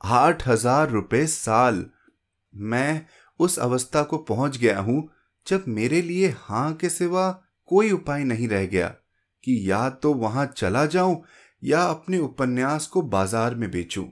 आठ 0.00 0.46
हज़ार 0.48 0.90
रुपए 0.90 1.26
साल। 1.26 1.84
मैं 2.54 3.00
उस 3.40 3.58
अवस्था 3.58 4.02
को 4.02 4.18
पहुँच 4.18 4.56
गया 4.56 4.78
हूँ 4.80 5.08
जब 5.46 5.64
मेरे 5.68 6.02
लिए 6.02 6.28
हाँ 6.40 6.72
के 6.72 6.88
सिवा 6.88 7.30
कोई 7.70 7.90
उपाय 7.90 8.24
नहीं 8.24 8.48
रह 8.48 8.66
गया 8.66 8.88
कि 9.44 9.60
या 9.70 9.88
तो 9.92 10.12
वहाँ 10.14 10.46
चला 10.56 10.84
जाऊँ 10.86 11.20
या 11.62 11.82
अपने 11.82 12.18
उपन्यास 12.18 12.86
को 12.86 13.02
बाज़ार 13.04 13.54
में 13.54 13.70
बेचूं। 13.70 14.04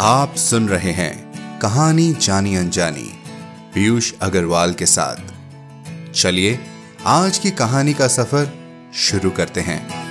आप 0.00 0.34
सुन 0.36 0.68
रहे 0.68 0.92
हैं 0.92 1.58
कहानी 1.60 2.12
जानी 2.12 2.56
अनजानी, 2.56 3.08
पीयूष 3.74 4.12
अग्रवाल 4.22 4.74
के 4.74 4.86
साथ। 4.86 6.12
चलिए, 6.12 6.58
आज 7.06 7.38
की 7.38 7.50
कहानी 7.50 7.94
का 7.94 8.08
सफ़र 8.08 8.52
शुरू 8.96 9.30
करते 9.30 9.60
हैं। 9.60 10.07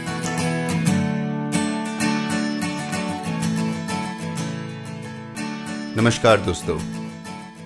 नमस्कार 5.98 6.42
दोस्तों। 6.42 6.78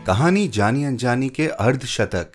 कहानी 0.05 0.47
जानी 0.47 0.83
अनजानी 0.83 1.29
के 1.29 1.47
अर्ध 1.47 1.85
शतक, 1.85 2.31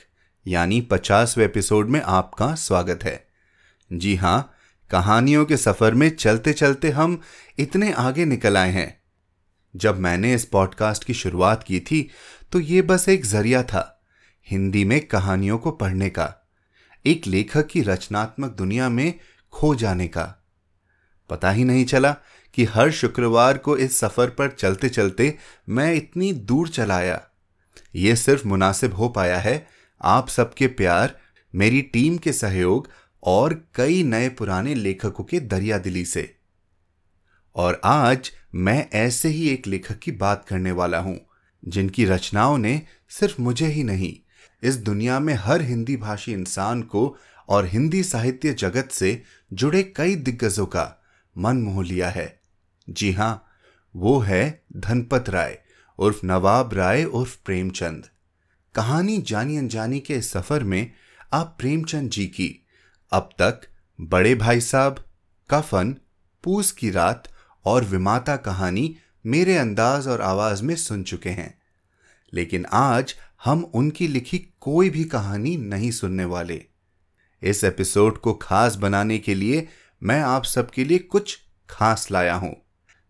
यानी 0.46 0.80
पचासवें 0.80 1.44
एपिसोड 1.44 1.88
में 1.88 2.00
आपका 2.00 2.54
स्वागत 2.54 3.04
है। 3.04 3.26
जी 3.90 4.14
हाँ, 4.16 4.52
कहानियों 4.90 5.44
के 5.46 5.56
सफ़र 5.56 5.94
में 5.94 6.08
चलते 6.10 6.52
चलते 6.52 6.90
हम 6.90 7.20
इतने 7.58 7.92
आगे 7.92 8.24
निकल 8.24 8.56
आए 8.56 8.70
हैं। 8.70 9.00
जब 9.74 9.98
मैंने 9.98 10.34
इस 10.34 10.44
पॉडकास्ट 10.44 11.04
की 11.04 11.14
शुरुआत 11.14 11.62
की 11.62 11.80
थी 11.80 12.08
तो 12.52 12.60
ये 12.60 12.82
बस 12.82 13.08
एक 13.08 13.24
ज़रिया 13.24 13.62
था, 13.62 14.02
हिंदी 14.46 14.84
में 14.84 15.00
कहानियों 15.06 15.58
को 15.58 15.70
पढ़ने 15.70 16.10
का, 16.10 16.32
एक 17.06 17.26
लेखक 17.26 17.66
की 17.66 17.82
रचनात्मक 17.82 18.50
दुनिया 18.50 18.88
में 18.88 19.12
खो 19.52 19.74
जाने 19.74 20.08
का। 20.08 20.34
पता 21.30 21.50
ही 21.50 21.64
नहीं 21.64 21.84
चला 21.84 22.16
कि 22.56 22.64
हर 22.64 22.90
शुक्रवार 22.90 23.58
को 23.58 23.76
इस 23.76 23.98
सफ़र 23.98 24.30
पर 24.30 24.50
चलते 24.50 24.88
चलते 24.88 25.38
मैं 25.68 25.94
इतनी 25.94 26.32
दूर 26.32 26.68
चलाया 26.68 27.22
ये 27.96 28.16
सिर्फ़ 28.16 28.48
मुनासिब 28.48 28.94
हो 28.94 29.08
पाया 29.08 29.38
है। 29.38 29.66
आप 30.02 30.28
सबके 30.28 30.66
प्यार, 30.66 31.18
मेरी 31.54 31.82
टीम 31.82 32.18
के 32.18 32.32
सहयोग 32.32 32.88
और 33.22 33.64
कई 33.74 34.02
नए 34.02 34.28
पुराने 34.28 34.74
लेखकों 34.74 35.24
के 35.24 35.40
दरिया 35.40 35.78
दिली 35.78 36.04
से। 36.04 36.36
और 37.54 37.80
आज 37.84 38.32
मैं 38.54 38.90
ऐसे 38.90 39.28
ही 39.28 39.48
एक 39.48 39.66
लेखक 39.66 39.98
की 39.98 40.12
बात 40.12 40.44
करने 40.48 40.72
वाला 40.72 40.98
हूँ, 40.98 41.20
जिनकी 41.64 42.04
रचनाओं 42.04 42.58
ने 42.58 42.82
सिर्फ़ 43.08 43.42
मुझे 43.42 43.66
ही 43.66 43.82
नहीं, 43.82 44.16
इस 44.62 44.76
दुनिया 44.76 45.20
में 45.20 45.34
हर 45.34 45.62
हिंदी 45.62 45.96
भाषी 45.96 46.32
इंसान 46.32 46.82
को 46.82 47.16
और 47.48 47.66
हिंदी 47.66 48.02
साहित्य 48.02 48.52
जगत 48.52 48.88
से 48.92 49.22
जुड़े 49.52 49.82
कई 49.82 50.14
दिग्गजों 50.14 50.66
का 50.66 51.04
मन 51.38 51.56
मोह 51.56 51.84
लिया 51.84 52.10
है। 52.10 52.45
जी 52.90 53.12
हाँ, 53.12 53.44
वो 53.96 54.18
है 54.18 54.64
धनपत 54.76 55.28
राय 55.28 55.62
उर्फ़ 55.98 56.26
नवाब 56.26 56.74
राय 56.74 57.04
उर्फ़ 57.04 57.38
प्रेमचंद। 57.44 58.08
कहानी 58.74 59.18
जानी 59.18 59.56
अनजानी 59.56 60.00
के 60.00 60.22
सफ़र 60.22 60.64
में 60.64 60.92
आप 61.32 61.56
प्रेमचंद 61.58 62.10
जी 62.10 62.26
की, 62.26 62.66
अब 63.12 63.30
तक 63.38 63.60
बड़े 64.00 64.34
भाई 64.34 64.60
साहब, 64.60 65.04
कफन, 65.50 65.96
पूस 66.44 66.72
की 66.72 66.90
रात 66.90 67.28
और 67.64 67.84
विमाता 67.84 68.36
कहानी 68.36 68.96
मेरे 69.26 69.56
अंदाज 69.56 70.08
और 70.08 70.20
आवाज़ 70.20 70.62
में 70.62 70.76
सुन 70.76 71.02
चुके 71.02 71.30
हैं। 71.30 71.58
लेकिन 72.32 72.66
आज 72.66 73.14
हम 73.44 73.64
उनकी 73.64 74.08
लिखी 74.08 74.38
कोई 74.60 74.90
भी 74.90 75.04
कहानी 75.04 75.56
नहीं 75.56 75.90
सुनने 75.90 76.24
वाले। 76.24 76.64
इस 77.42 77.64
एपिसोड 77.64 78.18
को 78.18 78.34
खास 78.34 78.74
बनाने 78.74 79.18
के 79.18 79.34
लिए 79.34 79.68
मैं 80.02 80.20
आप 80.20 80.44
सबके 80.44 80.84
लिए 80.84 80.98
कुछ 80.98 81.38
खास 81.70 82.10
लाया 82.10 82.34
हूँ। 82.34 82.65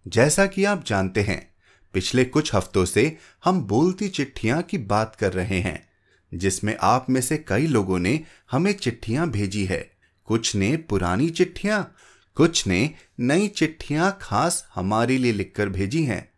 जैसा 0.08 0.46
कि 0.46 0.64
आप 0.64 0.84
जानते 0.84 1.20
हैं, 1.20 1.54
पिछले 1.92 2.24
कुछ 2.24 2.54
हफ्तों 2.54 2.84
से 2.84 3.16
हम 3.44 3.60
बोलती 3.60 4.08
चिट्ठियाँ 4.08 4.62
की 4.62 4.78
बात 4.78 5.16
कर 5.16 5.32
रहे 5.32 5.60
हैं, 5.60 5.88
जिसमें 6.34 6.76
आप 6.80 7.06
में 7.10 7.20
से 7.20 7.38
कई 7.38 7.66
लोगों 7.66 7.98
ने 7.98 8.20
हमें 8.50 8.72
चिट्ठियाँ 8.72 9.30
भेजी 9.30 9.64
है। 9.64 9.90
कुछ 10.24 10.56
ने 10.56 10.76
पुरानी 10.76 11.30
चिट्ठियाँ, 11.30 11.94
कुछ 12.34 12.66
ने 12.66 12.90
नई 13.20 13.48
चिट्ठियाँ 13.48 14.18
खास 14.20 14.68
हमारे 14.74 15.18
लिए 15.18 15.32
लिखकर 15.32 15.68
भेजी 15.68 16.04
हैं। 16.04 16.30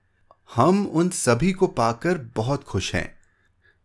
हम 0.55 0.87
उन 0.87 1.09
सभी 1.09 1.53
को 1.53 1.67
पाकर 1.67 2.19
बहुत 2.19 2.65
खुश 2.65 2.95
हैं। 2.95 3.19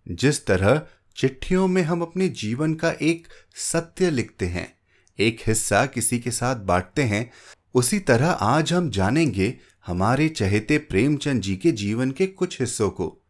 जिस 0.07 0.45
तरह 0.45 0.81
चिट्ठियों 1.15 1.67
में 1.67 1.81
हम 1.81 2.01
अपने 2.01 2.29
जीवन 2.29 2.73
का 2.73 2.91
एक 3.01 3.27
सत्य 3.55 4.09
लिखते 4.09 4.45
हैं, 4.45 4.77
एक 5.19 5.39
हिस्सा 5.47 5.85
किसी 5.85 6.19
के 6.19 6.31
साथ 6.31 6.55
बांटते 6.55 7.03
हैं, 7.03 7.31
उसी 7.73 7.99
तरह 7.99 8.29
आज 8.29 8.73
हम 8.73 8.89
जानेंगे 8.89 9.57
हमारे 9.87 10.29
चहेते 10.29 10.77
प्रेमचंद 10.77 11.41
जी 11.41 11.55
के 11.55 11.71
जीवन 11.71 12.11
के 12.11 12.27
कुछ 12.27 12.61
हिस्सों 12.61 12.89
को, 12.89 13.21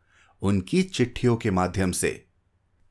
उनकी 0.41 0.84
चिट्ठियों 0.84 1.36
के 1.36 1.52
माध्यम 1.52 1.91
से। 1.91 2.25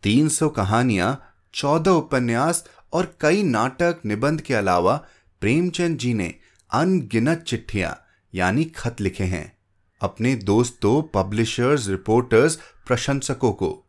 300 0.03 0.49
कहानियाँ 0.49 1.35
14 1.55 1.91
उपन्यास 1.91 2.69
और 2.93 3.17
कई 3.21 3.43
नाटक 3.43 4.01
निबंध 4.07 4.41
के 4.41 4.55
अलावा 4.55 5.07
प्रेमचंद 5.41 5.99
जी 5.99 6.15
ने 6.15 6.35
अनगिनत 6.73 7.39
चिट्ठियाँ, 7.39 8.05
यानी 8.35 8.65
खत 8.65 9.01
लिखे 9.01 9.25
हैं। 9.25 9.57
अपने 10.01 10.35
दोस्तों 10.35 11.03
पब्लिशर्स, 11.03 11.89
रिपोर्टर्स, 11.89 12.59
प्रशंसकों 12.87 13.53
को। 13.53 13.87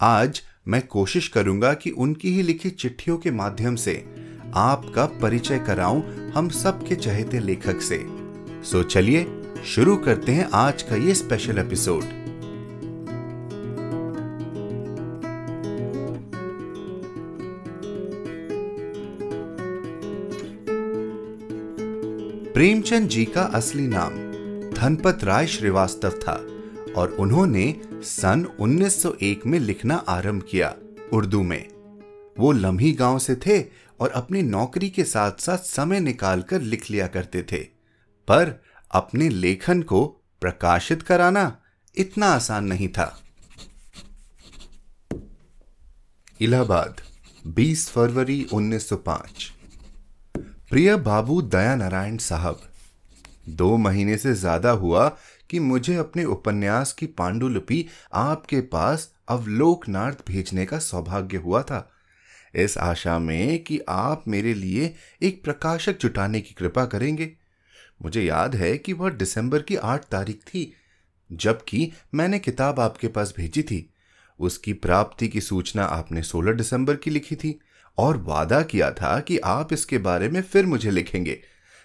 आज 0.00 0.42
मैं 0.68 0.86
कोशिश 0.86 1.28
करूँगा 1.28 1.74
कि 1.74 1.90
उनकी 1.90 2.34
ही 2.34 2.42
लिखी 2.42 2.70
चिट्ठियों 2.70 3.18
के 3.18 3.30
माध्यम 3.30 3.76
से 3.76 4.14
आपका 4.54 5.06
परिचय 5.06 5.58
कराऊं 5.58 6.02
हम 6.30 6.48
सबके 6.48 6.94
चहेते 6.94 7.40
लेखक 7.40 7.80
से। 7.80 8.23
सो 8.64 8.82
चलिए 8.82 9.42
शुरू 9.66 9.96
करते 9.96 10.32
हैं 10.32 10.48
आज 10.52 10.82
का 10.82 10.96
ये 10.96 11.14
स्पेशल 11.14 11.58
एपिसोड 11.58 12.04
प्रेमचंद 22.52 23.08
जी 23.08 23.24
का 23.24 23.42
असली 23.42 23.86
नाम 23.86 24.10
धनपत 24.70 25.18
राय 25.24 25.46
श्रीवास्तव 25.46 26.10
था 26.10 26.46
और 26.96 27.16
उन्होंने 27.18 27.80
सन 27.92 28.46
1901 28.60 29.46
में 29.46 29.58
लिखना 29.58 29.94
आरंभ 29.94 30.42
किया 30.50 30.74
उर्दू 31.12 31.42
में। 31.42 31.68
वो 32.38 32.52
लम्ही 32.52 32.92
गाँव 32.92 33.18
से 33.18 33.34
थे 33.34 33.64
और 34.00 34.08
अपनी 34.08 34.42
नौकरी 34.42 34.90
के 34.90 35.04
साथ 35.04 35.32
साथ 35.38 35.58
समय 35.58 36.00
निकालकर 36.00 36.60
लिख 36.60 36.90
लिया 36.90 37.06
करते 37.06 37.42
थे। 37.42 37.73
पर 38.28 38.54
अपने 38.90 39.28
लेखन 39.28 39.82
को 39.82 40.04
प्रकाशित 40.42 41.02
कराना 41.02 41.44
इतना 41.94 42.26
आसान 42.26 42.64
नहीं 42.64 42.88
था। 42.88 43.06
इलाहाबाद 46.40 47.00
20 47.54 47.88
फरवरी 47.90 48.42
1905 48.52 49.50
प्रिय 50.70 50.94
बाबू 50.98 51.40
दया 51.42 51.74
नारायण 51.76 52.16
साहब, 52.18 52.60
दो 53.48 53.76
महीने 53.76 54.16
से 54.16 54.32
ज़्यादा 54.34 54.70
हुआ 54.72 55.08
कि 55.50 55.58
मुझे 55.60 55.94
अपने 55.96 56.24
उपन्यास 56.26 56.92
की 56.92 57.06
पांडुलिपि 57.18 57.84
आपके 58.14 58.60
पास 58.68 59.08
अवलोकनार्थ 59.28 60.22
भेजने 60.28 60.64
का 60.66 60.78
सौभाग्य 60.78 61.36
हुआ 61.36 61.62
था। 61.62 61.88
इस 62.54 62.76
आशा 62.78 63.18
में 63.18 63.62
कि 63.64 63.80
आप 63.88 64.24
मेरे 64.28 64.54
लिए 64.54 64.94
एक 65.22 65.42
प्रकाशक 65.44 65.98
जुटाने 66.00 66.40
की 66.40 66.54
कृपा 66.54 66.84
करेंगे। 66.86 67.30
मुझे 68.04 68.22
याद 68.22 68.54
है 68.54 68.76
कि 68.78 68.92
वह 68.92 69.10
दिसंबर 69.10 69.62
की 69.62 69.76
आठ 69.76 70.04
तारीख 70.04 70.40
थी, 70.44 70.72
जबकि 71.30 71.90
मैंने 72.14 72.38
किताब 72.38 72.80
आपके 72.80 73.08
पास 73.08 73.34
भेजी 73.36 73.62
थी। 73.62 73.88
उसकी 74.40 74.72
प्राप्ति 74.72 75.28
की 75.28 75.40
सूचना 75.40 75.84
आपने 75.84 76.22
16 76.22 76.52
दिसंबर 76.52 76.96
की 76.96 77.10
लिखी 77.10 77.36
थी 77.36 77.58
और 77.98 78.16
वादा 78.18 78.62
किया 78.62 78.90
था 78.90 79.18
कि 79.20 79.38
आप 79.38 79.72
इसके 79.72 79.98
बारे 79.98 80.28
में 80.28 80.40
फिर 80.42 80.66
मुझे 80.66 80.90
लिखेंगे। 80.90 81.38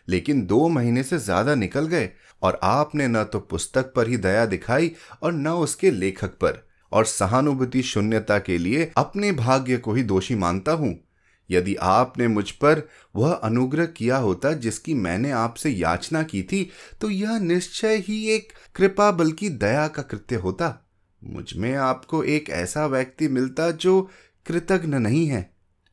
लेकिन 0.07 0.45
दो 0.45 0.67
महीने 0.67 1.03
से 1.03 1.17
ज़्यादा 1.17 1.55
निकल 1.55 1.87
गए 1.87 2.09
और 2.41 2.59
आपने 2.63 3.07
न 3.07 3.23
तो 3.23 3.39
पुस्तक 3.39 3.93
पर 3.95 4.07
ही 4.07 4.17
दया 4.17 4.45
दिखाई 4.45 4.91
और 5.23 5.33
न 5.33 5.47
उसके 5.47 5.91
लेखक 5.91 6.31
पर। 6.33 6.63
और 6.91 7.05
सहानुभूति 7.05 7.81
शून्यता 7.83 8.37
के 8.39 8.57
लिए 8.57 8.91
अपने 8.97 9.31
भाग्य 9.31 9.77
को 9.77 9.93
ही 9.93 10.03
दोषी 10.03 10.35
मानता 10.35 10.71
हूँ। 10.71 10.93
यदि 11.51 11.75
आपने 11.75 12.27
मुझ 12.27 12.49
पर 12.51 12.81
वह 13.15 13.33
अनुग्रह 13.33 13.85
किया 13.85 14.17
होता 14.17 14.51
जिसकी 14.53 14.93
मैंने 14.93 15.31
आपसे 15.31 15.69
याचना 15.69 16.23
की 16.23 16.43
थी 16.43 16.69
तो 17.01 17.09
यह 17.09 17.39
निश्चय 17.39 18.03
ही 18.07 18.25
एक 18.29 18.53
कृपा 18.75 19.11
बल्कि 19.11 19.49
दया 19.49 19.87
का 19.87 20.01
कृत्य 20.01 20.35
होता। 20.35 20.73
मुझमें 21.21 21.73
आपको 21.75 22.23
एक 22.23 22.49
ऐसा 22.49 22.85
व्यक्ति 22.85 23.27
मिलता 23.27 23.71
जो 23.71 24.01
कृतज्ञ 24.45 24.97
नहीं 24.97 25.25
है। 25.27 25.49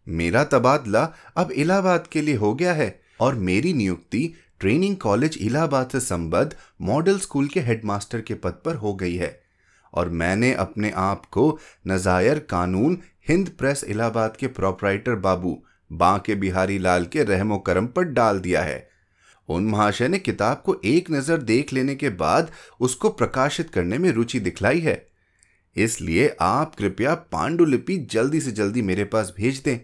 मेरा 0.07 0.45
तबादला 0.45 1.03
अब 1.37 1.51
इलाहाबाद 1.51 2.07
के 2.07 2.21
लिए 2.23 2.35
हो 2.35 2.55
गया 2.55 2.73
है 2.73 3.01
और 3.21 3.35
मेरी 3.35 3.73
नियुक्ति 3.73 4.33
ट्रेनिंग 4.61 4.97
कॉलेज 4.97 5.39
इलाहाबाद 5.41 5.89
से 5.91 6.01
संबद्ध 6.01 6.57
मॉडल 6.83 7.19
स्कूल 7.19 7.49
के 7.49 7.61
हेडमास्टर 7.61 8.21
के 8.21 8.35
पद 8.35 8.61
पर 8.65 8.75
हो 8.75 8.95
गई 8.95 9.17
है। 9.17 9.41
और 9.95 10.09
मैंने 10.09 10.53
अपने 10.55 10.91
आप 10.91 11.27
को 11.27 11.59
नजायर 11.87 12.39
कानून 12.39 12.99
हिंद 13.27 13.49
प्रेस 13.59 13.85
इलाहाबाद 13.85 14.37
के 14.37 14.47
प्रोपराइटर 14.49 15.15
बाबू 15.21 15.57
बांके 15.91 16.35
बिहारी 16.35 16.79
लाल 16.79 17.05
के 17.05 17.25
रहमो 17.25 17.59
करम 17.59 17.87
पर 17.87 18.05
डाल 18.05 18.39
दिया 18.41 18.63
है। 18.63 18.89
उन 19.49 19.67
महाशय 19.67 20.09
ने 20.09 20.19
किताब 20.19 20.63
को 20.67 20.81
एक 20.85 21.11
नज़र 21.11 21.43
देख 21.43 21.73
लेने 21.73 21.95
के 21.95 22.09
बाद 22.17 22.51
उसको 22.81 23.09
प्रकाशित 23.11 23.71
करने 23.71 23.99
में 23.99 24.11
रुचि 24.13 24.41
दिखलाई 24.41 24.81
है। 24.81 25.07
इसलिए 25.77 26.29
आप 26.41 26.75
कृपया 26.75 27.15
पांडुलिपि 27.33 27.97
जल्दी 28.11 28.41
से 28.41 28.53
जल्दी 28.53 28.83
मेरे 28.83 29.05
पास 29.05 29.33
भेज 29.37 29.59
दें 29.59 29.79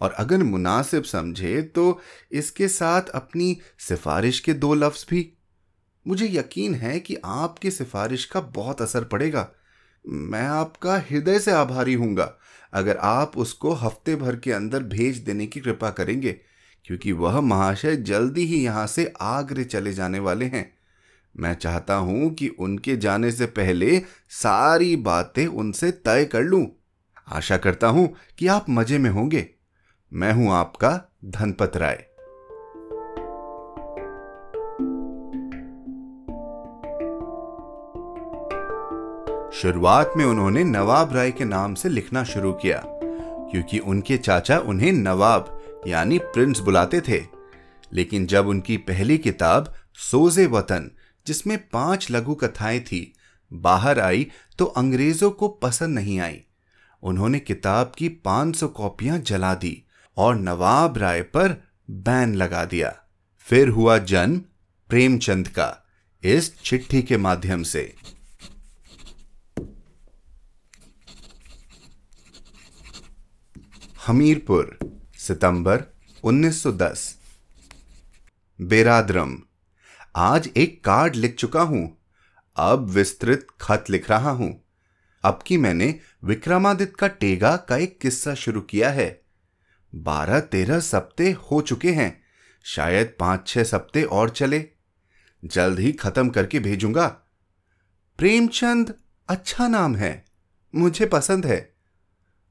और 0.00 0.12
अगर 0.12 0.42
मुनासिब 0.42 1.02
समझे 1.02 1.60
तो 1.74 2.00
इसके 2.32 2.68
साथ 2.68 3.08
अपनी 3.14 3.56
सिफारिश 3.78 4.40
के 4.40 4.52
दो 4.54 4.74
लफ्ज 4.74 5.06
भी। 5.10 5.30
मुझे 6.06 6.28
यकीन 6.28 6.74
है 6.74 6.98
कि 7.00 7.16
आपकी 7.24 7.70
सिफारिश 7.70 8.24
का 8.24 8.40
बहुत 8.54 8.82
असर 8.82 9.04
पड़ेगा। 9.04 9.48
मैं 10.04 10.46
आपका 10.46 10.96
हृदय 11.00 11.38
से 11.38 11.50
आभारी 11.50 11.94
हूँगा। 11.94 12.32
अगर 12.74 12.96
आप 12.96 13.36
उसको 13.36 13.72
हफ़्ते 13.72 14.16
भर 14.16 14.36
के 14.36 14.52
अंदर 14.52 14.82
भेज 14.82 15.18
देने 15.18 15.46
की 15.46 15.60
कृपा 15.60 15.90
करेंगे, 15.90 16.32
क्योंकि 16.84 17.12
वह 17.12 17.40
महाशय 17.40 17.96
जल्दी 17.96 18.44
ही 18.44 18.62
यहाँ 18.64 18.86
से 18.86 19.12
आगरे 19.20 19.64
चले 19.64 19.92
जाने 19.92 20.18
वाले 20.18 20.44
हैं। 20.44 20.70
मैं 21.34 21.54
चाहता 21.54 21.94
हूँ 21.94 22.30
कि 22.34 22.48
उनके 22.48 22.96
जाने 22.96 23.30
से 23.32 23.46
पहले 23.46 23.98
सारी 24.30 24.94
बातें 24.96 25.46
उनसे 25.46 25.90
तय 25.90 26.24
कर 26.24 26.42
लूँ। 26.42 26.66
आशा 27.28 27.56
करता 27.56 27.86
हूँ 27.86 28.08
कि 28.38 28.46
आप 28.46 28.66
मज़े 28.70 28.98
में 28.98 29.10
होंगे। 29.10 29.48
मैं 30.12 30.32
हूँ 30.32 30.52
आपका 30.52 30.90
धनपत 31.24 31.76
राय। 31.76 32.06
शुरुआत 39.64 40.12
में 40.16 40.24
उन्होंने 40.24 40.64
नवाब 40.64 41.12
राय 41.12 41.30
के 41.32 41.44
नाम 41.44 41.74
से 41.74 41.88
लिखना 41.88 42.24
शुरू 42.24 42.52
किया, 42.52 42.82
क्योंकि 43.50 43.78
उनके 43.78 44.16
चाचा 44.16 44.58
उन्हें 44.58 44.92
नवाब, 44.92 45.62
यानी 45.86 46.18
प्रिंस 46.18 46.58
बुलाते 46.58 47.00
थे। 47.00 47.24
लेकिन 47.92 48.26
जब 48.26 48.46
उनकी 48.46 48.76
पहली 48.76 49.18
किताब, 49.18 49.74
सोजे 49.94 50.46
वतन, 50.46 50.90
जिसमें 51.26 51.68
पाँच 51.68 52.10
लघु 52.10 52.34
कथाएँ 52.34 52.80
थी, 52.80 53.14
बाहर 53.52 54.00
आई 54.00 54.30
तो 54.58 54.64
अंग्रेज़ों 54.64 55.30
को 55.30 55.48
पसंद 55.48 55.94
नहीं 55.94 56.20
आई। 56.20 56.42
उन्होंने 57.02 57.38
किताब 57.38 57.92
की 57.98 58.08
500 58.08 58.68
कॉपियाँ 58.68 59.18
जला 59.18 59.54
दी 59.54 59.86
और 60.16 60.36
नवाब 60.36 60.98
राय 60.98 61.22
पर 61.22 61.64
बैन 61.90 62.34
लगा 62.34 62.64
दिया। 62.64 62.96
फिर 63.38 63.68
हुआ 63.68 63.98
जन्म 63.98 64.38
प्रेमचंद 64.88 65.48
का, 65.48 65.86
इस 66.22 66.62
चिट्ठी 66.62 67.02
के 67.02 67.16
माध्यम 67.16 67.62
से। 67.62 68.13
हमीरपुर, 74.06 74.78
सितंबर 75.18 75.84
1910 76.24 77.18
बेरादरम, 78.60 79.38
आज 80.16 80.50
एक 80.56 80.84
कार्ड 80.84 81.16
लिख 81.16 81.34
चुका 81.34 81.62
हूँ। 81.62 81.98
अब 82.56 82.88
विस्तृत 82.88 83.46
खत 83.60 83.84
लिख 83.90 84.10
रहा 84.10 84.30
हूँ। 84.30 84.64
अब 85.24 85.38
की 85.46 85.56
मैंने 85.56 86.00
विक्रमादित्य 86.24 86.92
का 86.98 87.06
टेगा 87.06 87.56
का 87.56 87.76
एक 87.76 88.00
किस्सा 88.00 88.34
शुरू 88.34 88.60
किया 88.60 88.90
है। 88.90 89.22
बारह 89.94 90.40
तेरह 90.40 90.80
सप्ते 90.80 91.32
हो 91.32 91.60
चुके 91.60 91.92
हैं। 91.92 92.22
शायद 92.64 93.16
पाँच 93.18 93.48
छह 93.48 93.64
सप्ते 93.64 94.02
और 94.02 94.30
चले। 94.30 94.68
जल्द 95.44 95.78
ही 95.78 95.92
खत्म 95.92 96.28
करके 96.28 96.60
भेजूँगा। 96.60 97.06
प्रेमचंद 98.18 98.94
अच्छा 99.28 99.68
नाम 99.68 99.96
है। 99.96 100.24
मुझे 100.74 101.06
पसंद 101.06 101.46
है। 101.46 101.73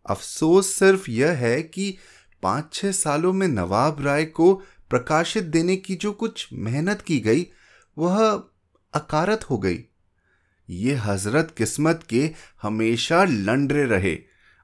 अफसोस 0.10 0.76
सिर्फ़ 0.76 1.12
यह 1.12 1.32
है 1.32 1.62
कि 1.62 1.98
पाँच 2.44 2.74
छह 2.74 2.92
सालों 2.92 3.34
में 3.34 3.48
नवाब 3.48 4.06
राय 4.06 4.26
को 4.26 4.54
प्रकाशित 4.90 5.44
देने 5.44 5.76
की 5.76 5.96
जो 5.96 6.12
कुछ 6.12 6.50
मेहनत 6.54 7.02
की 7.02 7.20
गई, 7.20 7.48
वह 7.98 8.44
अकारत 8.94 9.44
हो 9.44 9.58
गई। 9.58 9.84
ये 10.70 10.94
हज़रत 10.94 11.54
किस्मत 11.58 12.06
के 12.10 12.32
हमेशा 12.62 13.24
लंडरे 13.24 13.86
रहे 13.86 14.18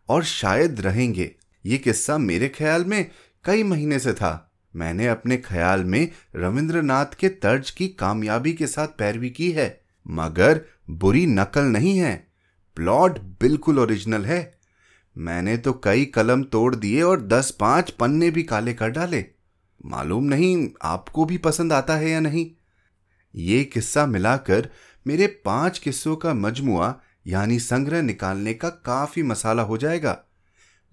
और 0.09 0.23
शायद 0.23 0.81
रहेंगे। 0.81 1.35
ये 1.65 1.77
किस्सा 1.77 2.17
मेरे 2.17 2.49
ख्याल 2.49 2.85
में 2.85 3.11
कई 3.45 3.63
महीने 3.63 3.99
से 3.99 4.13
था। 4.13 4.51
मैंने 4.75 5.07
अपने 5.07 5.37
ख्याल 5.37 5.83
में 5.83 6.11
रविंद्रनाथ 6.35 7.05
के 7.05 7.29
तर्ज 7.29 7.71
की 7.71 7.87
कामयाबी 7.87 8.53
के 8.53 8.67
साथ 8.67 8.87
पैरवी 8.87 9.29
की 9.29 9.51
है, 9.51 9.81
मगर 10.07 10.61
बुरी 10.89 11.25
नकल 11.25 11.63
नहीं 11.63 11.97
है। 11.97 12.27
प्लॉट 12.75 13.19
बिल्कुल 13.19 13.79
ओरिजिनल 13.79 14.25
है। 14.25 14.58
मैंने 15.19 15.57
तो 15.57 15.73
कई 15.73 16.05
कलम 16.05 16.43
तोड़ 16.43 16.75
दिए 16.75 17.01
और 17.01 17.21
दस 17.21 17.51
पाँच 17.51 17.89
पन्ने 17.89 18.31
भी 18.31 18.43
काले 18.43 18.73
कर 18.73 18.89
डाले। 18.89 19.25
मालूम 19.85 20.23
नहीं 20.23 20.69
आपको 20.81 21.25
भी 21.25 21.37
पसंद 21.37 21.73
आता 21.73 21.95
है 21.95 22.09
या 22.09 22.19
नहीं। 22.19 22.51
ये 23.35 23.63
किस्सा 23.63 24.05
मिलाकर 24.05 24.69
मेरे 25.07 25.27
पाँच 25.27 25.79
किस्सों 25.79 26.15
का 26.15 26.33
मजमुआ, 26.33 26.95
यानी 27.27 27.59
संग्रह 27.59 28.01
निकालने 28.01 28.53
का 28.53 28.69
काफ़ी 28.69 29.23
मसाला 29.23 29.63
हो 29.63 29.77
जाएगा। 29.77 30.19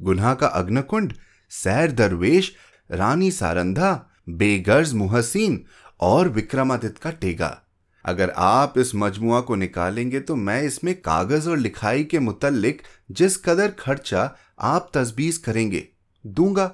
गुन्हा 0.02 0.34
का 0.34 0.46
अग्नकुंड, 0.46 1.12
सैर 1.50 1.92
दरवेश, 1.92 2.54
रानी 2.90 3.30
सारंधा, 3.30 4.06
बेगर्ज 4.28 4.92
मुहसीन 4.92 5.64
और 6.00 6.28
विक्रमादित्य 6.28 7.00
का 7.02 7.10
टेगा। 7.10 7.62
अगर 8.06 8.30
आप 8.30 8.78
इस 8.78 8.94
मजमुआ 8.94 9.40
को 9.40 9.54
निकालेंगे 9.54 10.20
तो 10.20 10.36
मैं 10.36 10.62
इसमें 10.62 10.94
कागज़ 11.00 11.48
और 11.50 11.58
लिखाई 11.58 12.04
के 12.04 12.18
मुतलिक 12.18 12.82
जिस 13.10 13.36
कदर 13.36 13.70
खर्चा 13.70 14.36
आप 14.60 14.90
तजबीज 14.94 15.36
करेंगे, 15.36 15.88
दूँगा। 16.24 16.70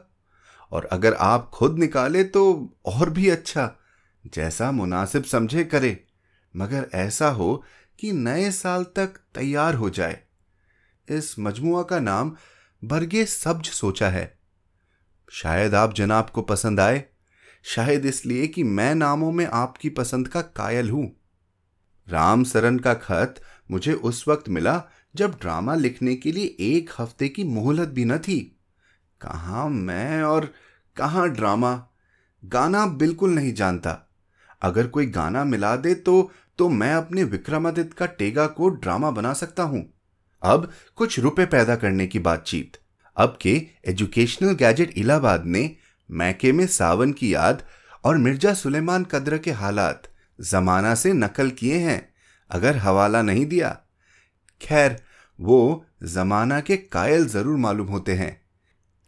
और 0.72 0.84
अगर 0.84 1.14
आप 1.14 1.50
खुद 1.54 1.78
निकाले 1.78 2.24
तो 2.24 2.74
और 2.84 3.10
भी 3.10 3.28
अच्छा 3.28 3.70
जैसा 4.34 4.70
मुनासिब 4.72 5.24
समझे 5.24 5.64
करे। 5.64 6.04
मगर 6.54 6.88
ऐसा 6.94 7.28
हो 7.28 7.64
कि 7.98 8.12
नए 8.12 8.50
साल 8.50 8.84
तक 8.84 9.18
तैयार 9.34 9.74
हो 9.74 9.90
जाए। 9.90 10.20
इस 11.08 11.34
मजमुआ 11.38 11.82
का 11.82 12.00
नाम 12.00 12.36
बरगे 12.82 13.24
सब्ज 13.24 13.66
सोचा 13.66 14.08
है। 14.08 14.38
शायद 15.32 15.74
आप 15.74 15.94
जनाब 15.94 16.30
को 16.30 16.42
पसंद 16.42 16.80
आए। 16.80 17.04
शायद 17.64 18.06
इसलिए 18.06 18.46
कि 18.46 18.62
मैं 18.62 18.94
नामों 18.94 19.32
में 19.32 19.46
आपकी 19.46 19.88
पसंद 19.88 20.28
का 20.28 20.40
कायल 20.40 20.90
हूँ। 20.90 21.21
राम 22.08 22.44
सरन 22.44 22.78
का 22.78 22.94
खत 22.94 23.34
मुझे 23.70 23.92
उस 23.92 24.24
वक्त 24.28 24.48
मिला 24.48 24.82
जब 25.14 25.38
ड्रामा 25.40 25.74
लिखने 25.74 26.14
के 26.16 26.32
लिए 26.32 26.56
एक 26.60 26.90
हफ़्ते 26.98 27.28
की 27.28 27.44
मोहलत 27.44 27.88
भी 27.88 28.04
न 28.04 28.18
थी। 28.18 28.38
कहा 29.20 29.68
मैं 29.68 30.22
और 30.22 30.52
कहा 30.96 31.26
ड्रामा? 31.26 31.74
गाना 32.42 32.86
बिल्कुल 32.86 33.30
नहीं 33.30 33.52
जानता। 33.54 33.98
अगर 34.62 34.86
कोई 34.86 35.06
गाना 35.06 35.44
मिला 35.44 35.74
दे 35.76 35.94
तो 35.94 36.30
तो 36.58 36.68
मैं 36.68 36.92
अपने 36.94 37.24
विक्रमादित्य 37.24 37.94
का 37.98 38.06
टेगा 38.06 38.46
को 38.46 38.68
ड्रामा 38.68 39.10
बना 39.10 39.32
सकता 39.32 39.62
हूँ। 39.62 39.84
अब 40.42 40.70
कुछ 40.96 41.18
रुपए 41.18 41.46
पैदा 41.46 41.76
करने 41.76 42.06
की 42.06 42.18
बातचीत। 42.18 42.76
अब 43.16 43.38
के 43.40 43.54
एजुकेशनल 43.86 44.52
गैजेट 44.54 44.92
इलाहाबाद 44.98 45.46
ने 45.46 45.76
मैके 46.10 46.52
में 46.52 46.66
सावन 46.66 47.12
की 47.12 47.34
याद 47.34 47.62
और 48.04 48.18
मिर्ज़ा 48.18 48.54
सुलेमान 48.54 49.04
कद्र 49.04 49.38
के 49.38 49.50
हालात 49.52 50.08
जमाना 50.40 50.94
से 50.94 51.12
नकल 51.12 51.50
किए 51.50 51.78
हैं, 51.78 52.14
अगर 52.50 52.76
हवाला 52.76 53.22
नहीं 53.22 53.46
दिया। 53.46 53.78
खैर, 54.60 54.96
वो 55.40 55.86
जमाना 56.02 56.60
के 56.60 56.76
कायल 56.76 57.26
ज़रूर 57.26 57.56
मालूम 57.56 57.86
होते 57.86 58.12
हैं। 58.12 58.40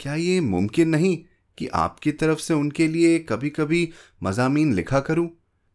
क्या 0.01 0.15
ये 0.15 0.41
मुमकिन 0.41 0.89
नहीं 0.89 1.19
कि 1.59 1.67
आपकी 1.67 2.13
तरफ़ 2.13 2.39
से 2.39 2.55
उनके 2.55 2.89
लिए 2.89 3.19
कभी 3.19 3.51
कभी 3.51 3.93
मजामीन 4.23 4.73
लिखा 4.75 5.01
करूँ? 5.01 5.31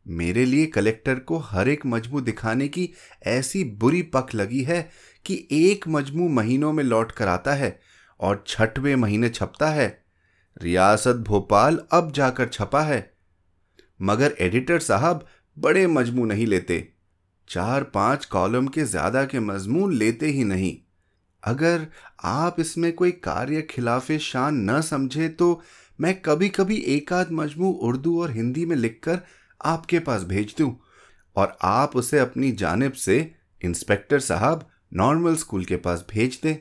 मेरे 0.07 0.45
लिए 0.45 0.65
कलेक्टर 0.65 1.19
को 1.19 1.37
हर 1.37 1.69
एक 1.69 1.85
मजमू 1.85 2.21
दिखाने 2.21 2.67
की 2.67 2.89
ऐसी 3.23 3.63
बुरी 3.63 4.01
पक 4.01 4.27
लगी 4.35 4.63
है 4.63 4.89
कि 5.25 5.47
एक 5.51 5.87
मजमू 5.87 6.27
महीनों 6.29 6.73
में 6.73 6.83
लौट 6.83 7.11
कर 7.11 7.27
आता 7.27 7.53
है 7.53 7.79
और 8.19 8.43
छठवें 8.47 8.95
महीने 8.95 9.29
छपता 9.29 9.69
है। 9.69 10.03
रियासत 10.61 11.15
भोपाल 11.15 11.79
अब 11.91 12.11
जाकर 12.11 12.47
छपा 12.47 12.81
है। 12.81 13.13
मगर 14.01 14.35
एडिटर 14.39 14.79
साहब 14.79 15.27
बड़े 15.59 15.85
मजमू 15.87 16.25
नहीं 16.25 16.47
लेते। 16.47 16.87
चार 17.49 17.83
पाँच 17.83 18.25
कॉलम 18.25 18.67
के 18.67 18.83
ज़्यादा 18.83 19.23
के 19.25 19.39
मजमून 19.39 19.93
लेते 19.93 20.27
ही 20.27 20.43
नहीं। 20.43 20.77
अगर 21.43 21.87
आप 22.23 22.59
इसमें 22.59 22.91
कोई 22.93 23.11
कार्य 23.11 23.61
खिलाफ 23.61 24.11
शान 24.11 24.55
न 24.69 24.81
समझे 24.81 25.29
तो 25.29 25.61
मैं 25.99 26.13
कभी 26.21 26.49
कभी 26.49 26.75
एक 26.87 27.13
आध 27.13 27.31
मजमू 27.31 27.71
उर्दू 27.71 28.21
और 28.21 28.31
हिंदी 28.31 28.65
में 28.65 28.75
लिखकर 28.75 29.19
आपके 29.61 29.99
पास 29.99 30.23
भेज 30.23 30.55
दूँ 30.57 30.75
और 31.35 31.57
आप 31.63 31.95
उसे 31.95 32.19
अपनी 32.19 32.51
जानब 32.51 32.91
से 32.91 33.19
इंस्पेक्टर 33.61 34.19
साहब 34.19 34.67
नॉर्मल 34.93 35.35
स्कूल 35.35 35.65
के 35.65 35.75
पास 35.77 36.05
भेज 36.11 36.39
दें। 36.43 36.55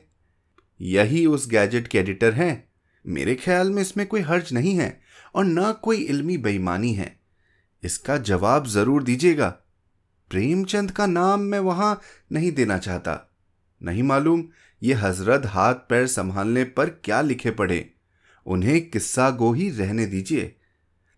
यही 0.79 1.25
उस 1.25 1.49
गैजेट 1.49 1.87
के 1.87 1.99
एडिटर 1.99 2.33
हैं। 2.33 2.69
मेरे 3.05 3.35
ख्याल 3.35 3.69
में 3.69 3.81
इसमें 3.81 4.05
कोई 4.07 4.21
हर्ज 4.21 4.53
नहीं 4.53 4.75
है 4.75 4.99
और 5.35 5.45
न 5.45 5.71
कोई 5.83 5.97
इल्मी 5.97 6.37
बेईमानी 6.37 6.93
है। 6.93 7.18
इसका 7.83 8.17
जवाब 8.19 8.67
ज़रूर 8.67 9.03
दीजिएगा। 9.03 9.47
प्रेमचंद 10.31 10.91
का 10.91 11.05
नाम 11.05 11.41
मैं 11.41 11.59
वहाँ 11.59 11.99
नहीं 12.31 12.51
देना 12.51 12.77
चाहता। 12.77 13.19
नहीं 13.81 14.03
मालूम 14.03 14.43
ये 14.81 14.93
हज़रत 14.93 15.45
हाथ 15.45 15.75
पैर 15.89 16.07
संभालने 16.07 16.63
पर 16.63 16.89
क्या 17.03 17.21
लिखे 17.21 17.51
पड़े। 17.51 17.89
उन्हें 18.45 18.89
किस्सा 18.89 19.29
गो 19.31 19.51
ही 19.53 19.69
रहने 19.69 20.05
दीजिए। 20.05 20.55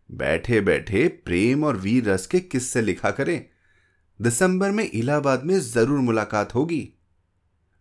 बैठे 0.09 0.61
बैठे 0.61 1.07
प्रेम 1.25 1.63
और 1.63 1.77
वीर 1.77 2.09
रस 2.09 2.25
के 2.27 2.39
किस्से 2.39 2.81
लिखा 2.81 3.11
करें। 3.11 3.45
दिसंबर 4.19 4.71
में 4.71 4.83
इलाहाबाद 4.83 5.43
में 5.43 5.59
ज़रूर 5.59 5.99
मुलाकात 5.99 6.55
होगी। 6.55 6.87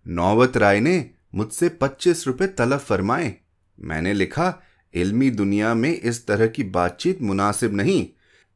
नौवत 0.07 0.57
राय 0.57 0.81
ने 0.81 1.11
मुझसे 1.35 1.69
पच्चीस 1.81 2.27
रुपए 2.27 2.47
तलब 2.49 2.79
फरमाए। 2.79 3.35
मैंने 3.79 4.13
लिखा, 4.13 4.55
इल्मी 4.95 5.31
दुनिया 5.31 5.75
में 5.75 5.93
इस 5.93 6.27
तरह 6.27 6.47
की 6.47 6.65
बातचीत 6.65 7.23
मुनासिब 7.23 7.75
नहीं। 7.75 8.07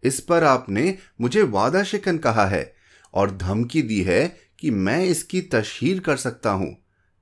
इस 0.04 0.20
पर 0.20 0.44
आपने 0.44 0.98
मुझे 1.20 1.42
वादा 1.42 1.82
शिकन 1.82 2.18
कहा 2.18 2.46
है 2.46 2.74
और 3.14 3.36
धमकी 3.36 3.82
दी 3.82 4.02
है 4.02 4.36
कि 4.58 4.70
मैं 4.70 5.04
इसकी 5.04 5.40
तशहीर 5.40 6.00
कर 6.00 6.16
सकता 6.16 6.50
हूँ। 6.50 6.76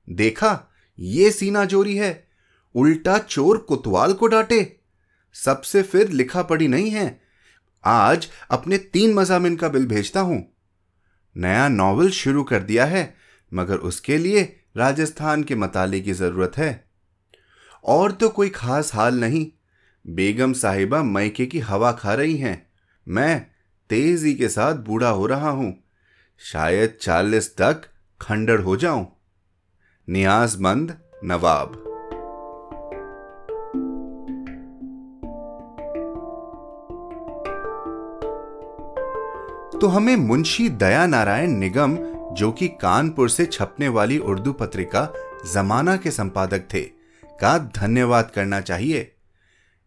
देखा, 0.09 0.71
ये 0.99 1.31
सीना 1.31 1.65
जोरी 1.65 1.95
है। 1.95 2.27
उल्टा 2.75 3.17
चोर 3.17 3.57
कुतवाल 3.57 4.13
को 4.13 4.27
डांटे। 4.27 4.79
सबसे 5.33 5.81
फिर 5.83 6.09
लिखा 6.09 6.43
पड़ी 6.43 6.67
नहीं 6.67 6.89
है। 6.89 7.21
आज 7.85 8.27
अपने 8.51 8.77
तीन 8.77 9.13
मजामिन 9.13 9.55
का 9.55 9.69
बिल 9.69 9.85
भेजता 9.85 10.19
हूँ। 10.19 10.55
नया 11.37 11.67
नॉवल 11.67 12.09
शुरू 12.09 12.43
कर 12.43 12.63
दिया 12.63 12.85
है, 12.85 13.15
मगर 13.53 13.77
उसके 13.77 14.17
लिए 14.17 14.59
राजस्थान 14.77 15.43
के 15.43 15.55
मताले 15.55 16.01
की 16.01 16.13
ज़रूरत 16.13 16.51
है। 16.57 16.89
और 17.83 18.11
तो 18.11 18.29
कोई 18.29 18.49
खास 18.49 18.93
हाल 18.93 19.15
नहीं। 19.15 19.47
बेगम 20.07 20.53
साहिबा 20.53 21.03
मैके 21.03 21.45
की 21.45 21.59
हवा 21.59 21.91
खा 21.91 22.13
रही 22.13 22.37
हैं। 22.37 22.72
मैं 23.07 23.47
तेज़ी 23.89 24.33
के 24.33 24.49
साथ 24.49 24.73
बूढ़ा 24.73 25.09
हो 25.09 25.25
रहा 25.25 25.49
हूँ। 25.49 25.83
शायद 26.39 26.97
चालीस 27.01 27.57
तक 27.57 27.81
खंडर 28.21 28.59
हो 28.59 28.75
जाऊँ। 28.75 29.07
नियाजमंद 30.09 30.97
नवाब। 31.23 31.67
तो 39.81 39.87
हमें 39.87 40.15
मुंशी 40.15 40.69
दया 40.69 41.05
नारायण 41.05 41.49
निगम, 41.49 41.97
जो 42.35 42.51
कि 42.51 42.67
कानपुर 42.67 43.29
से 43.29 43.45
छपने 43.45 43.87
वाली 43.87 44.19
उर्दू 44.19 44.53
पत्रिका, 44.53 45.13
जमाना 45.53 45.97
के 45.97 46.11
संपादक 46.11 46.59
थे, 46.73 46.81
का 47.39 47.57
धन्यवाद 47.57 48.31
करना 48.35 48.61
चाहिए। 48.61 49.12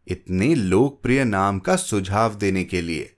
इतने 0.08 0.54
लोकप्रिय 0.54 1.24
नाम 1.24 1.58
का 1.58 1.76
सुझाव 1.76 2.34
देने 2.34 2.64
के 2.64 2.80
लिए। 2.80 3.16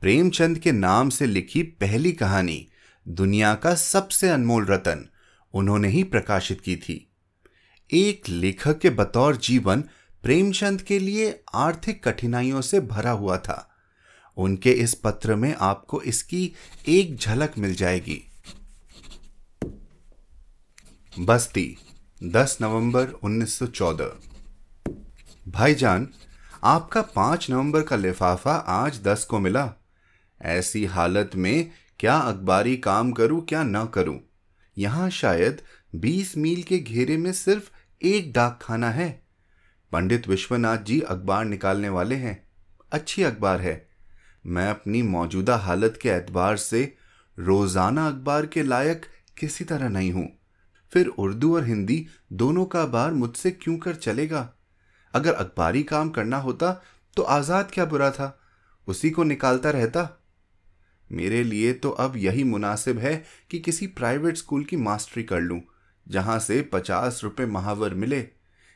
प्रेमचंद 0.00 0.58
के 0.58 0.72
नाम 0.72 1.08
से 1.08 1.26
लिखी 1.26 1.62
पहली 1.62 2.12
कहानी 2.12 2.68
दुनिया 3.08 3.54
का 3.54 3.74
सबसे 3.74 4.28
अनमोल 4.28 4.66
रतन 4.66 5.08
उन्होंने 5.54 5.88
ही 5.88 6.04
प्रकाशित 6.04 6.60
की 6.60 6.76
थी। 6.76 7.10
एक 7.90 8.28
लेखक 8.28 8.78
के 8.78 8.90
बतौर 8.90 9.36
जीवन 9.36 9.84
प्रेमचंद 10.22 10.82
के 10.82 10.98
लिए 10.98 11.42
आर्थिक 11.54 12.08
कठिनाइयों 12.08 12.60
से 12.60 12.80
भरा 12.80 13.10
हुआ 13.10 13.38
था। 13.38 13.68
उनके 14.36 14.72
इस 14.72 14.94
पत्र 14.94 15.36
में 15.36 15.54
आपको 15.60 16.02
इसकी 16.02 16.52
एक 16.88 17.16
झलक 17.16 17.58
मिल 17.58 17.74
जाएगी। 17.74 18.22
बस्ती 21.18 21.76
10 22.22 22.58
नवंबर 22.60 23.08
1914 23.08 24.18
भाईजान, 25.48 26.08
आपका 26.64 27.02
5 27.02 27.50
नवंबर 27.50 27.82
का 27.82 27.96
लिफाफा 27.96 28.52
आज 28.52 29.02
10 29.02 29.24
को 29.24 29.38
मिला। 29.38 29.72
ऐसी 30.42 30.84
हालत 30.84 31.30
में 31.34 31.70
क्या 31.98 32.16
अखबारी 32.16 32.76
काम 32.76 33.12
करूँ, 33.12 33.46
क्या 33.46 33.62
ना 33.62 33.84
करूँ? 33.84 34.20
यहाँ 34.78 35.10
शायद 35.10 35.62
20 35.94 36.36
मील 36.36 36.62
के 36.62 36.78
घेरे 36.78 37.16
में 37.16 37.32
सिर्फ़ 37.32 37.70
एक 38.02 38.32
डाक 38.32 38.58
खाना 38.62 38.90
है। 38.90 39.22
पंडित 39.92 40.28
विश्वनाथ 40.28 40.78
जी 40.78 41.00
अखबार 41.00 41.44
निकालने 41.44 41.88
वाले 41.88 42.14
हैं। 42.14 42.46
अच्छी 42.92 43.22
अखबार 43.22 43.60
है। 43.60 43.88
मैं 44.46 44.70
अपनी 44.70 45.02
मौजूदा 45.02 45.56
हालत 45.56 45.98
के 46.02 46.08
एतबार 46.08 46.56
से 46.56 46.96
रोज़ाना 47.38 48.06
अखबार 48.06 48.46
के 48.46 48.62
लायक 48.62 49.06
किसी 49.38 49.64
तरह 49.64 49.88
नहीं 49.88 50.12
हूँ। 50.12 50.28
फिर 50.92 51.06
उर्दू 51.06 51.56
और 51.56 51.64
हिंदी 51.64 52.06
दोनों 52.32 52.64
का 52.64 52.86
बार 52.86 53.12
मुझसे 53.12 53.50
क्यों 53.50 53.76
कर 53.76 53.94
चलेगा? 53.94 54.54
अगर 55.14 55.32
अखबारी 55.34 55.82
काम 55.84 56.10
करना 56.10 56.36
होता 56.38 56.72
तो 57.16 57.22
आज़ाद 57.22 57.70
क्या 57.70 57.84
बुरा 57.84 58.10
था? 58.10 58.38
उसी 58.88 59.10
को 59.10 59.24
निकालता 59.24 59.70
रहता? 59.70 60.08
मेरे 61.10 61.42
लिए 61.44 61.72
तो 61.72 61.90
अब 61.90 62.16
यही 62.16 62.44
मुनासिब 62.44 62.98
है 62.98 63.14
कि 63.50 63.58
किसी 63.60 63.86
प्राइवेट 63.88 64.36
स्कूल 64.36 64.64
की 64.64 64.76
मास्टरी 64.78 65.22
कर 65.22 65.40
लूँ, 65.40 65.60
जहाँ 66.06 66.38
से 66.38 66.60
पचास 66.62 67.20
रुपए 67.24 67.46
महावर 67.46 67.94
मिले। 67.94 68.26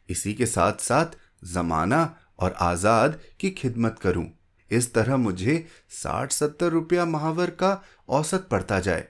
इसी 0.09 0.35
के 0.35 0.47
साथ 0.47 0.81
साथ 0.81 1.16
जमाना 1.45 2.16
और 2.38 2.52
आज़ाद 2.52 3.19
की 3.40 3.50
खिदमत 3.50 3.99
करूँ। 3.99 4.26
इस 4.71 4.93
तरह 4.95 5.16
मुझे 5.16 5.64
साठ 5.93 6.33
सत्तर 6.33 6.71
रुपया 6.71 7.05
महावर 7.07 7.50
का 7.52 7.81
औसत 8.09 8.49
पड़ता 8.50 8.81
जाए। 8.81 9.07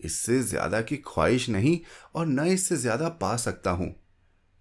इससे 0.00 0.38
ज़्यादा 0.40 0.80
की 0.80 0.96
ख्वाहिश 1.06 1.48
नहीं 1.48 1.78
और 2.14 2.26
न 2.26 2.46
इससे 2.48 2.76
ज़्यादा 2.76 3.08
पा 3.20 3.36
सकता 3.36 3.70
हूँ। 3.70 3.94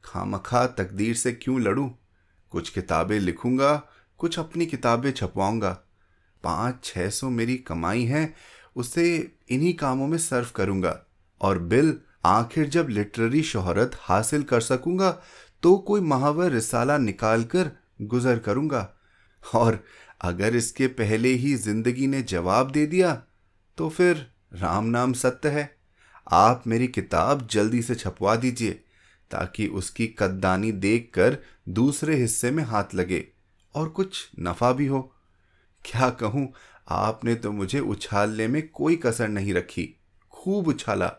खामखा 0.04 0.66
तकदीर 0.68 1.16
से 1.16 1.32
क्यों 1.34 1.60
लड़ूं? 1.62 1.90
कुछ 2.52 2.70
किताबें 2.70 3.20
लिखूँगा, 3.20 3.76
कुछ 4.20 4.40
अपनी 4.40 4.66
किताबें 4.66 5.12
छपवाऊँगा। 5.12 5.72
पाँच, 6.44 6.84
छह 6.84 7.10
सौ 7.10 7.30
मेरी 7.30 7.56
कमाई 7.58 8.04
है, 8.04 8.34
उसे 8.76 9.32
इन्हीं 9.50 9.74
कामों 9.74 10.08
में 10.08 10.18
सर्व 10.18 10.48
करूँगा। 10.56 11.00
और 11.42 11.60
बिल, 11.60 11.96
आखिर 12.26 12.68
जब 12.68 12.88
लिटरेरी 12.90 13.42
शोहरत 13.44 13.92
हासिल 14.00 14.44
कर 14.44 14.62
सकूँगा 14.62 15.12
तो 15.64 15.78
कोई 15.78 16.02
महावर 16.02 16.52
रिसाला 16.52 16.98
निकाल 16.98 17.44
कर 17.44 17.72
गुजर 18.02 18.40
करूँगा। 18.40 18.90
और 19.44 19.84
अगर 20.22 20.56
इसके 20.56 20.88
पहले 20.90 21.30
ही 21.30 21.54
ज़िंदगी 21.56 22.08
ने 22.08 22.22
जवाब 22.24 22.72
दे 22.72 22.86
दिया 22.86 23.14
तो 23.78 23.90
फिर 23.90 24.26
राम 24.54 24.86
नाम 24.86 25.14
सत्य 25.14 25.50
है। 25.50 25.70
आप 26.28 26.64
मेरी 26.68 26.88
किताब 26.88 27.48
जल्दी 27.52 27.82
से 27.82 27.96
छपवा 27.96 28.36
दीजिए। 28.36 28.80
ताकि 29.32 29.68
उसकी 29.70 30.08
कद्दानी 30.20 30.72
देखकर 30.72 31.38
दूसरे 31.72 32.16
हिस्से 32.16 32.52
में 32.52 32.64
हाथ 32.64 32.96
लगे 32.96 33.24
और 33.76 33.90
कुछ 33.90 34.28
नफा 34.40 34.72
भी 34.74 34.86
हो। 34.86 35.02
क्या 35.86 36.10
कहूँ, 36.12 36.48
आपने 36.88 37.36
तो 37.36 37.52
मुझे 37.52 37.80
उछालने 37.80 38.48
में 38.48 38.68
कोई 38.70 38.96
कसर 38.96 39.28
नहीं 39.28 39.54
रखी, 39.54 39.94
खूब 40.34 40.68
उछाला। 40.68 41.12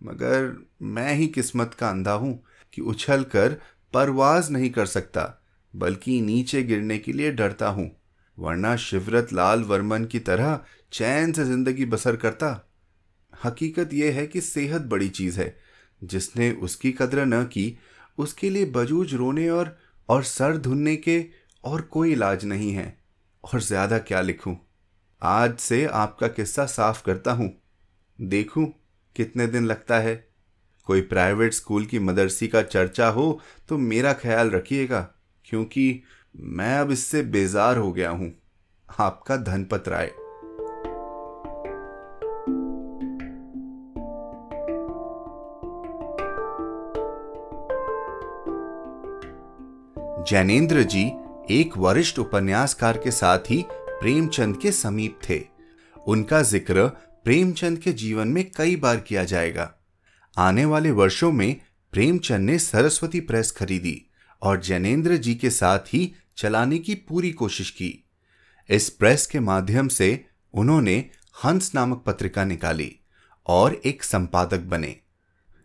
मगर 0.00 0.52
मैं 0.82 1.14
ही 1.14 1.26
किस्मत 1.28 1.74
का 1.74 1.88
अंधा 1.90 2.12
हूँ 2.12 2.38
कि 2.72 2.82
उछल 2.82 3.22
कर 3.24 3.56
परवाज 3.94 4.50
नहीं 4.50 4.70
कर 4.70 4.86
सकता, 4.86 5.22
बल्कि 5.74 6.20
नीचे 6.20 6.62
गिरने 6.62 6.98
के 6.98 7.12
लिए 7.12 7.30
डरता 7.32 7.68
हूँ, 7.68 7.90
वरना 8.38 8.74
शिवरत 8.76 9.32
लाल 9.32 9.62
वर्मन 9.62 10.04
की 10.04 10.18
तरह 10.20 10.60
चैन 10.92 11.32
से 11.32 11.44
ज़िंदगी 11.44 11.84
बसर 11.84 12.16
करता। 12.16 12.50
हकीकत 13.32 13.92
यह 13.92 14.14
है 14.14 14.26
कि 14.26 14.40
सेहत 14.40 14.82
बड़ी 14.82 15.08
चीज़ 15.10 15.40
है 15.40 15.56
जिसने 16.02 16.50
उसकी 16.52 16.92
कदर 16.92 17.24
न 17.26 17.42
की, 17.44 17.76
उसके 18.18 18.50
लिए 18.50 18.64
बजूज 18.66 19.14
रोने 19.14 19.48
और 19.50 19.76
और 20.08 20.22
सर 20.24 20.56
धुनने 20.56 20.96
के 20.96 21.24
और 21.64 21.82
कोई 21.82 22.12
इलाज 22.12 22.44
नहीं 22.44 22.72
है। 22.72 22.96
और 23.44 23.60
ज़्यादा 23.60 23.98
क्या 23.98 24.20
लिखूं? 24.20 24.54
आज 25.22 25.56
से 25.58 25.84
आपका 25.86 26.28
किस्सा 26.28 26.66
साफ़ 26.66 27.02
करता 27.04 27.32
हूँ। 27.32 27.50
देखूँ 28.18 28.66
कितने 29.16 29.46
दिन 29.46 29.64
लगता 29.64 29.98
है। 29.98 30.14
कोई 30.86 31.00
प्राइवेट 31.02 31.54
स्कूल 31.54 31.86
की 31.86 31.98
मदरसी 31.98 32.48
का 32.48 32.62
चर्चा 32.62 33.08
हो 33.08 33.40
तो 33.68 33.78
मेरा 33.78 34.12
ख्याल 34.12 34.50
रखिएगा, 34.50 35.00
क्योंकि 35.46 36.02
मैं 36.34 36.78
अब 36.78 36.90
इससे 36.90 37.22
बेजार 37.24 37.76
हो 37.76 37.92
गया 37.92 38.10
हूँ। 38.10 38.32
आपका 38.88 39.36
धनपत 39.36 39.88
राय। 39.88 40.12
जैनेन्द्र 50.28 50.82
जी 50.82 51.02
एक 51.50 51.76
वरिष्ठ 51.76 52.18
उपन्यासकार 52.18 52.96
के 52.98 53.10
साथ 53.10 53.38
ही 53.38 53.64
प्रेमचंद 53.70 54.56
के 54.56 54.72
समीप 54.72 55.18
थे। 55.28 55.40
उनका 56.06 56.42
ज़िक्र 56.42 56.86
प्रेमचंद 57.24 57.78
के 57.78 57.92
जीवन 57.92 58.28
में 58.28 58.44
कई 58.56 58.74
बार 58.76 58.96
किया 58.96 59.24
जाएगा। 59.24 59.70
आने 60.36 60.64
वाले 60.64 60.90
वर्षों 60.90 61.30
में 61.32 61.60
प्रेमचंद 61.92 62.50
ने 62.50 62.58
सरस्वती 62.58 63.20
प्रेस 63.20 63.50
खरीदी 63.50 64.10
और 64.42 64.60
जैनेन्द्र 64.60 65.16
जी 65.16 65.34
के 65.34 65.50
साथ 65.50 65.78
ही 65.78 66.12
चलाने 66.36 66.78
की 66.78 66.94
पूरी 66.94 67.30
कोशिश 67.32 67.70
की। 67.70 67.92
इस 68.70 68.90
प्रेस 68.90 69.26
के 69.26 69.40
माध्यम 69.40 69.88
से 69.88 70.24
उन्होंने 70.54 70.98
हंस 71.44 71.74
नामक 71.74 72.02
पत्रिका 72.06 72.44
निकाली 72.44 72.94
और 73.46 73.80
एक 73.84 74.02
संपादक 74.02 74.60
बने। 74.60 74.96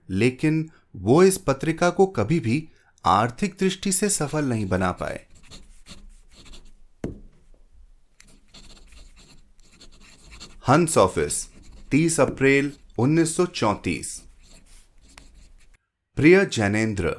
लेकिन 0.09 0.69
वो 0.95 1.23
इस 1.23 1.37
पत्रिका 1.37 1.89
को 1.89 2.05
कभी 2.05 2.39
भी 2.39 2.67
आर्थिक 3.05 3.55
दृष्टि 3.59 3.91
से 3.91 4.09
सफल 4.09 4.45
नहीं 4.45 4.65
बना 4.65 4.91
पाए। 4.91 5.25
हंस 10.67 10.97
ऑफ़िस 10.97 11.47
30 11.91 12.19
अप्रैल 12.19 12.71
1934 12.99 14.19
प्रिय 16.17 16.45
जैनेन्द्र 16.45 17.15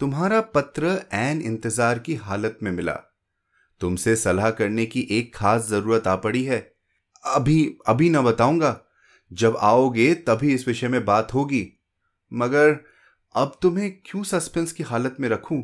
तुम्हारा 0.00 0.40
पत्र 0.40 1.00
एन 1.12 1.40
इंतज़ार 1.42 1.98
की 1.98 2.14
हालत 2.14 2.58
में 2.62 2.70
मिला। 2.72 2.94
तुमसे 3.80 4.16
सलाह 4.16 4.50
करने 4.50 4.86
की 4.86 5.06
एक 5.10 5.34
खास 5.36 5.68
ज़रूरत 5.68 6.06
आ 6.06 6.16
पड़ी 6.16 6.44
है। 6.44 6.58
अभी 7.24 7.76
अभी 7.86 8.10
न 8.10 8.22
बताऊँगा। 8.22 8.80
जब 9.32 9.56
आओगे 9.56 10.14
तभी 10.14 10.54
इस 10.54 10.68
विषय 10.68 10.88
में 10.88 11.04
बात 11.04 11.34
होगी। 11.34 11.66
मगर 12.32 12.76
अब 13.36 13.58
तुम्हें 13.62 13.90
क्यों 14.06 14.22
सस्पेंस 14.22 14.72
की 14.72 14.82
हालत 14.82 15.16
में 15.20 15.28
रखूँ? 15.28 15.62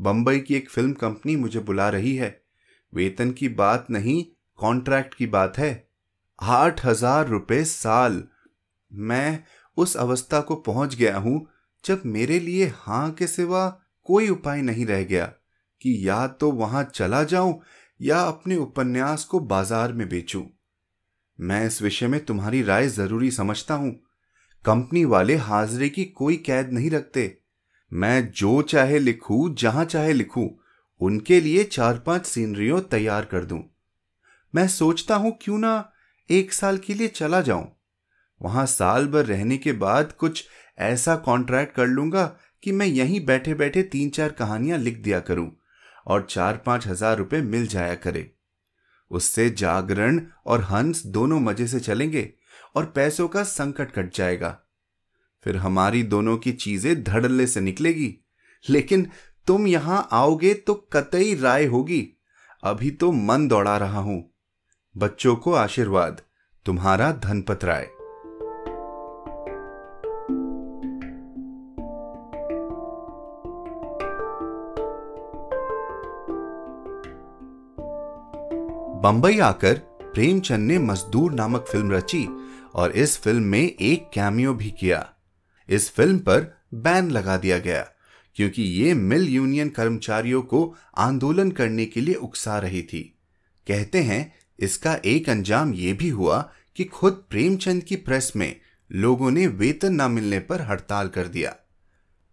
बंबई 0.00 0.38
की 0.38 0.54
एक 0.54 0.70
फ़िल्म 0.70 0.92
कंपनी 0.92 1.36
मुझे 1.36 1.60
बुला 1.60 1.88
रही 1.88 2.14
है। 2.16 2.42
वेतन 2.94 3.30
की 3.30 3.48
बात 3.48 3.86
नहीं, 3.90 4.24
कॉन्ट्रैक्ट 4.58 5.14
की 5.14 5.26
बात 5.26 5.58
है। 5.58 5.88
आठ 6.42 6.84
हज़ार 6.84 7.26
रुपये 7.28 7.64
साल। 7.64 8.22
मैं 8.92 9.44
उस 9.76 9.96
अवस्था 9.96 10.40
को 10.40 10.54
पहुँच 10.56 10.94
गया 10.94 11.16
हूँ 11.16 11.46
जब 11.84 12.02
मेरे 12.06 12.40
लिए 12.40 12.72
हाँ 12.76 13.10
के 13.10 13.26
सिवा 13.26 13.68
कोई 14.04 14.28
उपाय 14.28 14.62
नहीं 14.62 14.86
रह 14.86 15.04
गया 15.04 15.26
कि 15.82 16.08
या 16.08 16.26
तो 16.26 16.50
वहाँ 16.52 16.84
चला 16.84 17.24
जाऊँ 17.24 17.60
या 18.00 18.20
अपने 18.20 18.56
उपन्यास 18.56 19.24
को 19.24 19.40
बाज़ार 19.40 19.92
में 19.92 20.08
बेचूं। 20.08 20.44
मैं 21.40 21.66
इस 21.66 21.82
विषय 21.82 22.06
में 22.06 22.24
तुम्हारी 22.24 22.62
राय 22.62 22.88
ज़रूरी 22.88 23.30
समझता 23.30 23.74
हूँ। 23.74 24.05
कंपनी 24.66 25.04
वाले 25.04 25.34
हाजरे 25.36 25.88
की 25.88 26.04
कोई 26.04 26.36
कैद 26.36 26.70
नहीं 26.72 26.90
रखते। 26.90 27.38
मैं 27.92 28.30
जो 28.30 28.62
चाहे 28.62 28.98
लिखूं, 28.98 29.54
जहाँ 29.54 29.84
चाहे 29.84 30.12
लिखूं, 30.12 30.48
उनके 31.00 31.40
लिए 31.40 31.64
चार 31.64 31.98
पाँच 31.98 32.26
सीनरियों 32.26 32.80
तैयार 32.80 33.24
कर 33.24 33.44
दूँ। 33.44 33.62
मैं 34.54 34.66
सोचता 34.68 35.16
हूँ 35.16 35.32
क्यों 35.42 35.58
ना 35.58 35.92
एक 36.30 36.52
साल 36.52 36.78
के 36.78 36.94
लिए 36.94 37.08
चला 37.08 37.40
जाऊँ। 37.40 37.68
वहाँ 38.40 38.64
साल 38.66 39.06
भर 39.06 39.26
रहने 39.26 39.56
के 39.56 39.72
बाद 39.72 40.12
कुछ 40.12 40.44
ऐसा 40.78 41.16
कॉन्ट्रैक्ट 41.16 41.74
कर 41.74 41.86
लूँगा 41.86 42.24
कि 42.62 42.72
मैं 42.72 42.86
यहीं 42.86 43.24
बैठे 43.26 43.54
बैठे 43.54 43.82
तीन 43.82 44.10
चार 44.10 44.32
कहानियाँ 44.32 44.78
लिख 44.78 44.98
दिया 44.98 45.20
करूँ 45.20 45.50
और 46.06 46.26
चार 46.30 46.56
पाँच 46.56 46.86
हज़ार 46.86 47.16
रुपए 47.18 47.40
मिल 47.42 47.66
जाया 47.66 47.94
करे। 47.94 48.30
उससे 49.10 49.48
जागरण 49.50 50.20
और 50.46 50.62
हंस 50.62 51.06
दोनों 51.06 51.40
मज़े 51.40 51.66
से 51.66 51.80
चलेंगे 51.80 52.32
और 52.74 52.86
पैसों 52.86 53.28
का 53.28 53.42
संकट 53.42 53.92
कट 53.92 54.14
जाएगा। 54.14 54.60
फिर 55.44 55.56
हमारी 55.56 56.02
दोनों 56.02 56.36
की 56.36 56.52
चीज़ें 56.52 57.04
धड़ल्ले 57.04 57.46
से 57.46 57.60
निकलेगी। 57.60 58.18
लेकिन 58.68 59.10
तुम 59.46 59.66
यहाँ 59.66 60.08
आओगे 60.12 60.54
तो 60.54 60.74
कतई 60.74 61.34
राय 61.34 61.64
होगी। 61.64 62.08
अभी 62.64 62.90
तो 62.90 63.12
मन 63.12 63.48
दौड़ा 63.48 63.76
रहा 63.76 63.98
हूँ। 63.98 64.34
बच्चों 64.96 65.36
को 65.36 65.52
आशीर्वाद, 65.52 66.22
तुम्हारा 66.66 67.12
धनपत 67.12 67.64
राय। 67.64 67.90
बंबई 79.02 79.38
आकर 79.38 79.74
प्रेमचंद 80.14 80.68
ने 80.68 80.78
मजदूर 80.78 81.32
नामक 81.32 81.66
फ़िल्म 81.68 81.92
रची 81.92 82.28
और 82.76 82.92
इस 82.92 83.16
फ़िल्म 83.18 83.42
में 83.42 83.60
एक 83.60 84.10
कैमियो 84.14 84.54
भी 84.54 84.70
किया। 84.70 85.06
इस 85.68 85.90
फ़िल्म 85.90 86.18
पर 86.18 86.54
बैन 86.74 87.10
लगा 87.10 87.36
दिया 87.36 87.58
गया, 87.58 87.82
क्योंकि 88.36 88.62
ये 88.62 88.94
मिल 88.94 89.28
यूनियन 89.28 89.68
कर्मचारियों 89.68 90.42
को 90.42 90.74
आंदोलन 90.96 91.50
करने 91.50 91.86
के 91.86 92.00
लिए 92.00 92.14
उकसा 92.14 92.58
रही 92.58 92.82
थी। 92.82 93.02
कहते 93.66 93.98
हैं, 93.98 94.34
इसका 94.58 94.94
एक 95.04 95.28
अंजाम 95.28 95.74
यह 95.74 95.94
भी 95.94 96.08
हुआ 96.08 96.38
कि 96.76 96.84
खुद 96.84 97.24
प्रेमचंद 97.30 97.82
की 97.82 97.96
प्रेस 97.96 98.32
में 98.36 98.60
लोगों 98.90 99.30
ने 99.30 99.46
वेतन 99.46 100.00
न 100.02 100.10
मिलने 100.10 100.38
पर 100.40 100.62
हड़ताल 100.62 101.08
कर 101.08 101.28
दिया। 101.28 101.50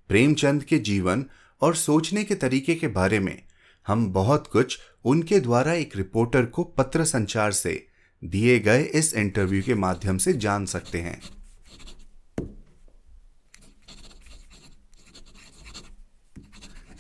प्रेमचंद 0.10 0.64
के 0.64 0.78
जीवन 0.80 1.26
और 1.62 1.76
सोचने 1.76 2.24
के 2.24 2.36
तरीके 2.36 2.76
के 2.76 2.88
बारे 2.88 3.20
में 3.20 3.42
हम 3.88 4.08
बहुत 4.14 4.48
कुछ 4.48 4.80
उनके 5.06 5.40
द्वारा 5.40 5.74
एक 5.74 5.96
रिपोर्टर 5.98 6.46
को 6.46 6.64
पत्र 6.64 7.06
संचार 7.06 7.52
से 7.52 7.86
दिए 8.24 8.60
गए 8.60 8.84
इस 8.84 9.14
इंटरव्यू 9.14 9.64
के 9.64 9.76
माध्यम 9.76 10.18
से 10.18 10.34
जान 10.34 10.66
सकते 10.66 11.02
हैं। 11.02 11.22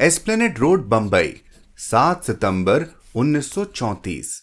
एस्प्लेनेड 0.01 0.59
रोड 0.59 0.85
बंबई 0.85 1.41
7 1.77 2.23
सितंबर 2.23 2.85
1934 3.15 4.41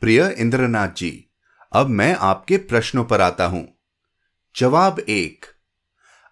प्रिय 0.00 0.36
इंद्रनाथ 0.38 0.88
जी, 0.88 1.30
अब 1.72 1.86
मैं 1.86 2.14
आपके 2.14 2.56
प्रश्नों 2.56 3.04
पर 3.04 3.20
आता 3.20 3.46
हूँ। 3.46 3.78
जवाब 4.56 4.98
एक, 4.98 5.46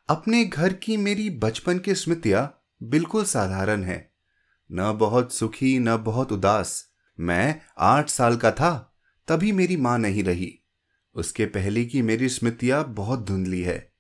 अपने 0.09 0.45
घर 0.45 0.73
की 0.73 0.97
मेरी 0.97 1.31
बचपन 1.31 1.79
की 1.79 1.95
स्मृतियाँ 1.95 2.63
बिल्कुल 2.83 3.25
साधारण 3.25 3.83
है। 3.83 4.13
न 4.73 4.93
बहुत 4.93 5.35
सुखी, 5.35 5.79
न 5.79 5.97
बहुत 5.97 6.33
उदास। 6.33 6.91
मैं 7.21 7.61
आठ 7.79 8.09
साल 8.09 8.37
का 8.37 8.51
था 8.51 8.91
तभी 9.29 9.53
मेरी 9.53 9.77
माँ 9.77 9.99
नहीं 9.99 10.25
रही। 10.25 10.59
उसके 11.15 11.47
पहले 11.47 11.85
की 11.85 12.03
मेरी 12.03 12.29
स्मृतियाँ 12.29 12.95
बहुत 12.95 13.27
धुंधली 13.27 13.63
है। 13.63 13.93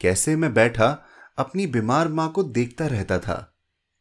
कैसे 0.00 0.36
मैं 0.36 0.54
बैठा, 0.54 1.06
अपनी 1.38 1.66
बीमार 1.66 2.08
माँ 2.08 2.32
को 2.32 2.42
देखता 2.42 2.86
रहता 2.86 3.18
था, 3.18 3.56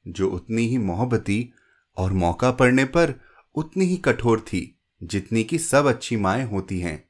जो 0.08 0.30
उतनी 0.30 0.68
ही 0.68 0.78
मोहब्बती 0.78 1.52
और 1.98 2.14
मौका 2.14 2.52
पड़ने 2.52 2.86
पर 2.86 3.14
उतनी 3.56 3.86
ही 3.86 3.98
कठोर 3.98 4.40
थी, 4.40 4.80
जितनी 5.04 5.44
कि 5.44 5.60
सब 5.60 5.86
अच्छी 5.86 6.18
माएँ 6.18 6.44
होती 6.44 6.80
हैं। 6.80 7.10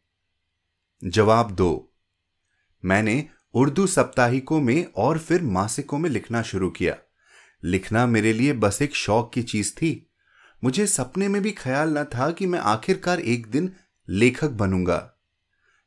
जवाब 1.03 1.51
दो। 1.51 1.93
मैंने 2.85 3.29
उर्दू 3.53 3.87
साप्ताहिकों 3.87 4.61
में 4.61 4.85
और 4.95 5.19
फिर 5.19 5.41
मासिकों 5.41 5.97
में 5.97 6.09
लिखना 6.09 6.41
शुरू 6.41 6.69
किया। 6.69 6.97
लिखना 7.63 8.05
मेरे 8.05 8.33
लिए 8.33 8.53
बस 8.53 8.81
एक 8.81 8.95
शौक 8.95 9.33
की 9.33 9.43
चीज़ 9.43 9.73
थी 9.73 10.09
मुझे 10.63 10.87
सपने 10.87 11.27
में 11.27 11.41
भी 11.41 11.51
ख्याल 11.51 11.97
न 11.97 12.03
था 12.03 12.31
कि 12.31 12.45
मैं 12.45 12.59
आखिरकार 12.59 13.19
एक 13.19 13.47
दिन 13.47 13.73
लेखक 14.09 14.49
बनूँगा। 14.49 15.13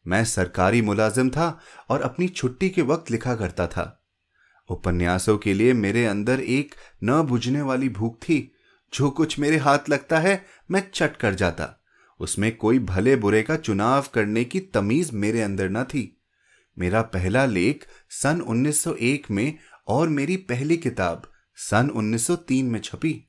मैं 0.06 0.24
सरकारी 0.24 0.82
मुलाजिम 0.82 1.30
था 1.30 1.60
और 1.88 2.00
अपनी 2.02 2.28
छुट्टी 2.28 2.70
के 2.70 2.82
वक्त 2.82 3.10
लिखा 3.10 3.34
करता 3.34 3.66
था। 3.66 4.06
उपन्यासों 4.68 5.38
के 5.38 5.54
लिए 5.54 5.72
मेरे 5.72 6.06
अंदर 6.06 6.40
एक 6.40 6.74
न 7.04 7.22
बुझने 7.22 7.62
वाली 7.62 7.88
भूख 7.88 8.16
थी। 8.16 8.52
जो 8.94 9.10
कुछ 9.10 9.38
मेरे 9.38 9.56
हाथ 9.56 9.78
लगता 9.88 10.18
है, 10.18 10.46
मैं 10.70 10.90
चट 10.94 11.16
कर 11.16 11.34
जाता। 11.34 11.84
उसमें 12.20 12.56
कोई 12.56 12.78
भले 12.78 13.16
बुरे 13.16 13.42
का 13.42 13.56
चुनाव 13.56 14.06
करने 14.14 14.44
की 14.44 14.60
तमीज 14.60 15.10
मेरे 15.12 15.42
अंदर 15.42 15.70
न 15.70 15.84
थी। 15.84 16.22
मेरा 16.78 17.02
पहला 17.02 17.46
लेख 17.46 17.86
सन 18.10 18.40
1901 18.40 19.30
में 19.30 19.58
और 19.88 20.08
मेरी 20.08 20.36
पहली 20.36 20.76
किताब 20.76 21.32
सन 21.56 21.90
1903 21.90 22.64
में 22.64 22.80
छपी। 22.80 23.25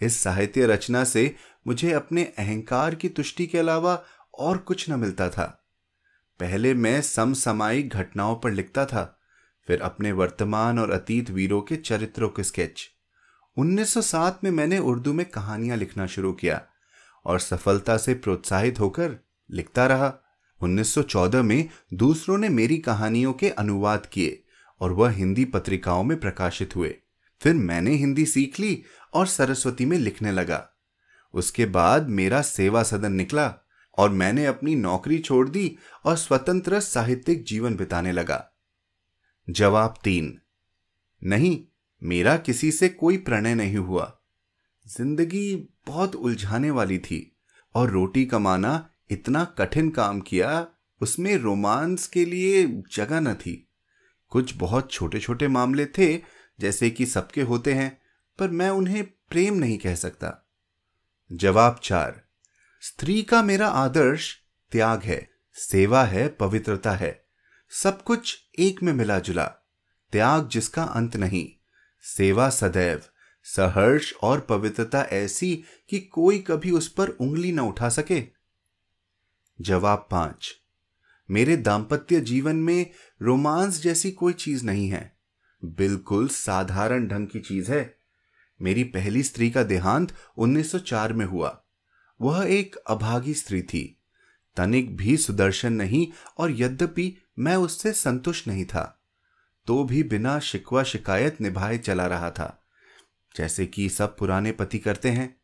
इस 0.00 0.20
साहित्य 0.20 0.66
रचना 0.66 1.04
से 1.04 1.36
मुझे 1.66 1.92
अपने 1.92 2.24
अहंकार 2.24 2.94
की 2.94 3.08
तुष्टि 3.08 3.46
के 3.46 3.58
अलावा 3.58 4.04
और 4.38 4.58
कुछ 4.58 4.90
न 4.90 4.98
मिलता 4.98 5.28
था। 5.28 5.64
पहले 6.40 6.74
मैं 6.74 7.02
समसामयिक 7.02 7.88
घटनाओं 7.88 8.36
पर 8.36 8.50
लिखता 8.50 8.86
था, 8.86 9.20
फिर 9.66 9.80
अपने 9.80 10.12
वर्तमान 10.12 10.78
और 10.78 10.90
अतीत 10.90 11.30
वीरों 11.30 11.60
के 11.60 11.76
चरित्रों 11.76 12.28
के 12.28 12.44
स्केच 12.44 12.90
1907 13.56 14.40
में 14.44 14.50
मैंने 14.50 14.78
उर्दू 14.78 15.12
में 15.12 15.26
कहानियाँ 15.26 15.76
लिखना 15.76 16.06
शुरू 16.06 16.32
किया 16.32 16.62
और 17.24 17.40
सफलता 17.40 17.96
से 17.96 18.14
प्रोत्साहित 18.14 18.80
होकर 18.80 19.16
लिखता 19.50 19.86
रहा। 19.86 20.14
1914 20.62 21.42
में 21.42 21.68
दूसरों 21.94 22.38
ने 22.38 22.48
मेरी 22.48 22.78
कहानियों 22.78 23.32
के 23.32 23.50
अनुवाद 23.50 24.06
किए 24.06 24.44
और 24.80 24.92
वह 24.92 25.10
हिंदी 25.10 25.44
पत्रिकाओं 25.44 26.04
में 26.04 26.20
प्रकाशित 26.20 26.76
हुए। 26.76 26.99
फिर 27.40 27.54
मैंने 27.54 27.94
हिंदी 27.94 28.26
सीख 28.26 28.58
ली 28.60 28.82
और 29.14 29.26
सरस्वती 29.26 29.84
में 29.84 29.96
लिखने 29.98 30.32
लगा। 30.32 30.66
उसके 31.34 31.66
बाद 31.68 32.08
मेरा 32.08 32.42
सेवा 32.42 32.82
सदन 32.82 33.12
निकला 33.12 33.52
और 33.98 34.10
मैंने 34.10 34.46
अपनी 34.46 34.74
नौकरी 34.74 35.18
छोड़ 35.18 35.48
दी 35.48 35.76
और 36.04 36.16
स्वतंत्र 36.16 36.80
साहित्यिक 36.80 37.44
जीवन 37.44 37.76
बिताने 37.76 38.12
लगा। 38.12 38.44
जवाब 39.48 39.94
तीन, 40.04 40.38
नहीं, 41.22 41.58
मेरा 42.02 42.36
किसी 42.36 42.70
से 42.72 42.88
कोई 42.88 43.16
प्रणय 43.18 43.54
नहीं 43.54 43.76
हुआ। 43.76 44.12
ज़िंदगी 44.86 45.54
बहुत 45.86 46.14
उलझाने 46.16 46.70
वाली 46.70 46.98
थी 46.98 47.20
और 47.74 47.90
रोटी 47.90 48.24
कमाना 48.24 48.88
इतना 49.10 49.44
कठिन 49.58 49.90
काम 49.90 50.20
किया 50.20 50.66
उसमें 51.00 51.36
रोमांस 51.36 52.06
के 52.06 52.24
लिए 52.24 52.64
जगह 52.92 53.20
न 53.20 53.34
थी। 53.34 53.54
कुछ 54.32 54.56
बहुत 54.56 54.90
छोटे 54.92 55.20
छोटे 55.20 55.48
मामले 55.48 55.86
थे 55.88 56.14
जैसे 56.60 56.90
कि 56.90 57.06
सबके 57.06 57.42
होते 57.42 57.74
हैं, 57.74 58.00
पर 58.38 58.48
मैं 58.48 58.70
उन्हें 58.70 59.04
प्रेम 59.04 59.54
नहीं 59.54 59.78
कह 59.78 59.94
सकता। 59.94 60.48
जवाब 61.32 61.80
चार, 61.82 62.22
स्त्री 62.80 63.22
का 63.22 63.42
मेरा 63.42 63.68
आदर्श 63.68 64.38
त्याग 64.72 65.02
है, 65.02 65.30
सेवा 65.54 66.04
है, 66.04 66.28
पवित्रता 66.28 66.92
है, 66.92 67.26
सब 67.70 68.02
कुछ 68.02 68.38
एक 68.58 68.82
में 68.82 68.92
मिला 68.92 69.18
जुला, 69.18 69.46
त्याग 70.12 70.48
जिसका 70.48 70.82
अंत 70.82 71.16
नहीं, 71.16 71.48
सेवा 72.02 72.50
सदैव, 72.50 73.02
सहर्ष 73.44 74.12
और 74.22 74.40
पवित्रता 74.40 75.02
ऐसी 75.02 75.64
कि 75.88 76.00
कोई 76.00 76.38
कभी 76.38 76.70
उस 76.70 76.88
पर 76.88 77.08
उंगली 77.08 77.52
न 77.52 77.60
उठा 77.60 77.88
सके। 77.88 78.24
जवाब 79.60 80.08
पाँच, 80.10 80.56
मेरे 81.30 81.56
दाम्पत्य 81.56 82.20
जीवन 82.20 82.56
में 82.56 82.90
रोमांस 83.22 83.82
जैसी 83.82 84.10
कोई 84.10 84.32
चीज़ 84.32 84.64
नहीं 84.64 84.88
है 84.88 85.19
बिल्कुल 85.62 86.28
साधारण 86.28 87.06
ढंग 87.08 87.26
की 87.26 87.40
चीज़ 87.40 87.70
है। 87.72 87.96
मेरी 88.60 88.84
पहली 88.84 89.22
स्त्री 89.22 89.50
का 89.50 89.62
देहांत 89.62 90.12
1904 90.36 91.12
में 91.12 91.24
हुआ। 91.26 91.56
वह 92.20 92.44
एक 92.46 92.76
अभागी 92.76 93.34
स्त्री 93.34 93.62
थी। 93.62 93.96
तनिक 94.56 94.96
भी 94.96 95.16
सुदर्शन 95.16 95.72
नहीं 95.72 96.06
और 96.38 96.50
यद्यपि 96.52 97.14
मैं 97.38 97.56
उससे 97.56 97.92
संतुष्ट 97.92 98.48
नहीं 98.48 98.64
था 98.64 98.96
तो 99.66 99.82
भी 99.84 100.02
बिना 100.02 100.38
शिकवा 100.38 100.82
शिकायत 100.82 101.40
निभाए 101.40 101.78
चला 101.78 102.06
रहा 102.06 102.30
था, 102.30 102.62
जैसे 103.34 103.66
कि 103.66 103.88
सब 103.88 104.16
पुराने 104.16 104.52
पति 104.52 104.78
करते 104.78 105.08
हैं। 105.08 105.34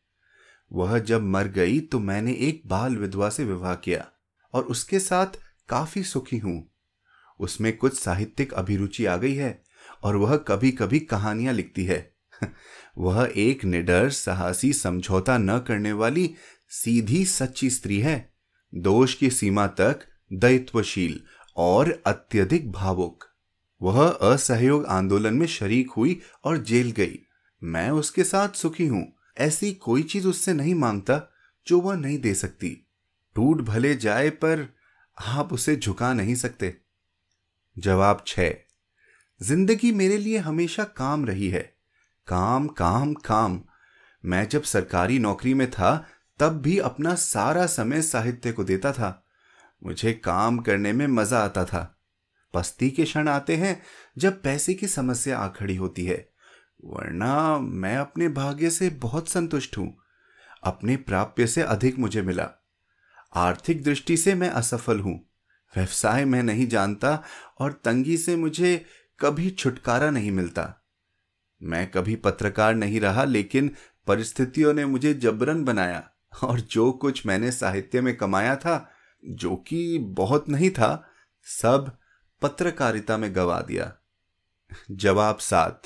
वह 0.71 0.97
जब 0.99 1.23
मर 1.23 1.47
गई 1.47 1.79
तो 1.79 1.99
मैंने 1.99 2.33
एक 2.39 2.61
बाल 2.65 2.95
विधवा 2.97 3.29
से 3.29 3.43
विवाह 3.43 3.75
किया 3.75 4.07
और 4.53 4.63
उसके 4.63 4.99
साथ 4.99 5.39
काफ़ी 5.69 6.03
सुखी 6.03 6.37
हूँ। 6.37 6.71
उसमें 7.39 7.75
कुछ 7.77 7.99
साहित्यिक 7.99 8.53
अभिरुचि 8.53 9.05
आ 9.05 9.15
गई 9.17 9.35
है। 9.35 9.66
और 10.03 10.15
वह 10.15 10.37
कभी 10.37 10.71
कभी 10.71 10.99
कहानियाँ 10.99 11.53
लिखती 11.53 11.85
है। 11.85 12.15
वह 12.97 13.33
एक 13.35 13.65
निडर, 13.65 14.09
साहसी, 14.09 14.73
समझौता 14.73 15.37
न 15.37 15.59
करने 15.59 15.91
वाली, 15.91 16.35
सीधी, 16.69 17.25
सच्ची 17.25 17.69
स्त्री 17.69 17.99
है। 17.99 18.33
दोष 18.75 19.13
की 19.13 19.29
सीमा 19.29 19.67
तक 19.67 19.99
दायित्वशील 20.33 21.21
और 21.55 22.03
अत्यधिक 22.07 22.71
भावुक। 22.71 23.23
वह 23.81 24.07
असहयोग 24.09 24.85
आंदोलन 24.85 25.33
में 25.33 25.47
शरीक 25.47 25.91
हुई 25.91 26.21
और 26.43 26.57
जेल 26.57 26.91
गई। 26.91 27.19
मैं 27.63 27.89
उसके 27.89 28.23
साथ 28.23 28.49
सुखी 28.49 28.87
हूँ। 28.87 29.13
ऐसी 29.37 29.73
कोई 29.73 30.03
चीज़ 30.03 30.27
उससे 30.27 30.53
नहीं 30.53 30.75
माँगता 30.75 31.33
जो 31.67 31.81
वह 31.81 31.95
नहीं 31.95 32.19
दे 32.19 32.33
सकती। 32.33 32.87
टूट 33.35 33.61
भले 33.61 33.95
जाए 33.95 34.29
पर 34.29 34.75
आप 35.25 35.53
उसे 35.53 35.75
झुका 35.75 36.13
नहीं 36.13 36.35
सकते। 36.35 36.77
जवाब 37.77 38.23
छ। 38.27 38.39
ज़िंदगी 39.41 39.91
मेरे 39.91 40.17
लिए 40.17 40.37
हमेशा 40.37 40.83
काम 40.83 41.25
रही 41.25 41.49
है। 41.49 41.75
काम 42.27 42.67
काम 42.67 43.13
काम। 43.13 43.61
मैं 44.25 44.49
जब 44.49 44.63
सरकारी 44.63 45.19
नौकरी 45.19 45.53
में 45.53 45.71
था, 45.71 46.07
तब 46.39 46.61
भी 46.61 46.77
अपना 46.77 47.15
सारा 47.15 47.65
समय 47.65 48.01
साहित्य 48.01 48.51
को 48.51 48.63
देता 48.63 48.91
था। 48.91 49.25
मुझे 49.83 50.13
काम 50.13 50.57
करने 50.57 50.93
में 50.93 51.07
मज़ा 51.07 51.39
आता 51.39 51.65
था। 51.65 51.99
पस्ती 52.53 52.89
के 52.89 53.03
क्षण 53.03 53.27
आते 53.27 53.55
हैं, 53.55 53.83
जब 54.17 54.41
पैसे 54.41 54.73
की 54.73 54.87
समस्या 54.87 55.37
आ 55.37 55.47
खड़ी 55.47 55.75
होती 55.75 56.05
है। 56.05 56.29
वरना 56.85 57.59
मैं 57.59 57.97
अपने 57.97 58.29
भाग्य 58.29 58.69
से 58.69 58.89
बहुत 58.89 59.29
संतुष्ट 59.29 59.77
हूँ। 59.77 59.97
अपने 60.63 60.97
प्राप्य 60.97 61.47
से 61.47 61.61
अधिक 61.61 61.99
मुझे 61.99 62.21
मिला। 62.21 62.49
आर्थिक 63.35 63.83
दृष्टि 63.83 64.17
से 64.17 64.35
मैं 64.35 64.49
असफल 64.49 64.99
हूँ। 64.99 65.29
व्यवसाय 65.75 66.25
में 66.25 66.43
नहीं 66.43 66.67
जानता 66.67 67.23
और 67.59 67.71
तंगी 67.71 68.17
से 68.17 68.35
मुझे 68.35 68.85
कभी 69.19 69.49
छुटकारा 69.49 70.09
नहीं 70.09 70.31
मिलता। 70.31 70.87
मैं 71.63 71.91
कभी 71.91 72.15
पत्रकार 72.15 72.75
नहीं 72.75 72.99
रहा, 72.99 73.23
लेकिन 73.23 73.71
परिस्थितियों 74.07 74.73
ने 74.73 74.85
मुझे 74.85 75.13
जबरन 75.13 75.63
बनाया 75.63 76.09
और 76.43 76.59
जो 76.59 76.91
कुछ 76.91 77.25
मैंने 77.25 77.51
साहित्य 77.51 78.01
में 78.01 78.17
कमाया 78.17 78.55
था, 78.55 78.91
जो 79.25 79.55
कि 79.55 79.97
बहुत 79.97 80.49
नहीं 80.49 80.69
था, 80.69 81.09
सब 81.43 81.97
पत्रकारिता 82.41 83.17
में 83.17 83.35
गवा 83.35 83.61
दिया। 83.61 83.95
जवाब 84.91 85.37
सात। 85.37 85.83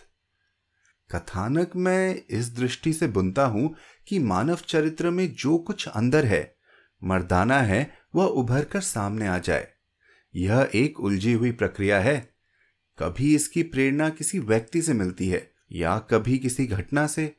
कथानक 1.16 1.72
मैं 1.76 2.22
इस 2.30 2.56
दृष्टि 2.56 2.94
से 2.94 3.08
बुनता 3.08 3.46
हूँ 3.46 3.76
कि 4.08 4.20
मानव 4.20 4.56
चरित्र 4.56 5.10
में 5.10 5.34
जो 5.34 5.58
कुछ 5.58 5.88
अंदर 5.88 6.26
है, 6.26 6.56
मर्दाना 7.04 7.58
है, 7.58 7.98
वह 8.16 8.26
उभर 8.26 8.64
कर 8.64 8.82
सामने 8.82 9.28
आ 9.28 9.38
जाए। 9.38 9.74
यह 10.36 10.70
एक 10.76 11.00
उलझी 11.00 11.34
हुई 11.34 11.52
प्रक्रिया 11.52 12.00
है। 12.00 12.31
कभी 13.02 13.36
इसकी 13.36 13.64
प्रेरणा 13.64 14.10
किसी 14.10 14.40
व्यक्ति 14.40 14.82
से 14.82 14.94
मिलती 14.94 15.28
है, 15.28 15.52
या 15.72 16.00
कभी 16.00 16.38
किसी 16.38 16.66
घटना 16.66 17.08
से, 17.08 17.36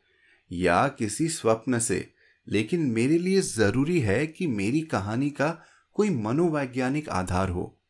या 0.53 0.89
किसी 0.89 1.29
स्वप्न 1.29 1.79
से। 1.79 2.15
लेकिन 2.49 2.81
मेरे 2.81 3.19
लिए 3.19 3.41
ज़रूरी 3.41 4.01
है 4.01 4.27
कि 4.27 4.47
मेरी 4.47 4.81
कहानी 4.81 5.31
का 5.31 5.65
कोई 5.95 6.11
मनोवैज्ञानिक 6.11 7.09
आधार 7.09 7.49
हो। 7.49 7.81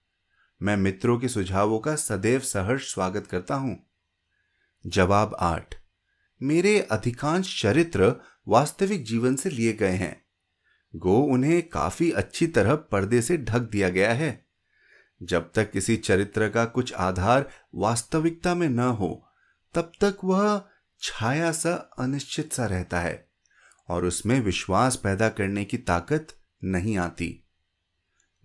मैं 0.63 0.77
मित्रों 0.77 1.19
के 1.19 1.29
सुझावों 1.29 1.79
का 1.79 1.97
सदैव 1.97 2.41
सहर्ष 2.41 2.95
स्वागत 2.95 3.27
करता 3.27 3.55
हूँ। 3.55 3.87
जवाब 4.87 5.37
आठ। 5.41 5.75
मेरे 6.43 6.81
अधिकांश 6.81 7.63
चरित्र 7.63 8.15
वास्तविक 8.49 9.05
जीवन 9.05 9.37
से 9.37 9.51
लिए 9.51 9.73
गए 9.73 9.93
हैं। 9.93 10.25
गो 10.97 11.19
उन्हें 11.19 11.69
काफ़ी 11.69 12.11
अच्छी 12.13 12.47
तरह 12.47 12.75
पर्दे 12.75 13.23
से 13.23 13.37
ढक 13.37 13.61
दिया 13.61 13.89
गया 13.89 14.13
है। 14.13 14.41
जब 15.23 15.51
तक 15.55 15.71
किसी 15.71 15.97
चरित्र 15.97 16.49
का 16.49 16.65
कुछ 16.65 16.95
आधार 16.95 17.51
वास्तविकता 17.75 18.55
में 18.55 18.69
न 18.69 18.79
हो, 18.79 19.27
तब 19.75 19.93
तक 20.01 20.19
वह 20.25 20.63
छाया 21.01 21.53
सा 21.53 21.91
अनिश्चित 21.99 22.53
सा 22.53 22.67
रहता 22.67 23.01
है 23.01 23.29
और 23.89 24.05
उसमें 24.05 24.41
विश्वास 24.41 24.97
पैदा 24.97 25.29
करने 25.29 25.65
की 25.65 25.79
ताकत 25.79 26.29
नहीं 26.65 26.99
आती। 26.99 27.45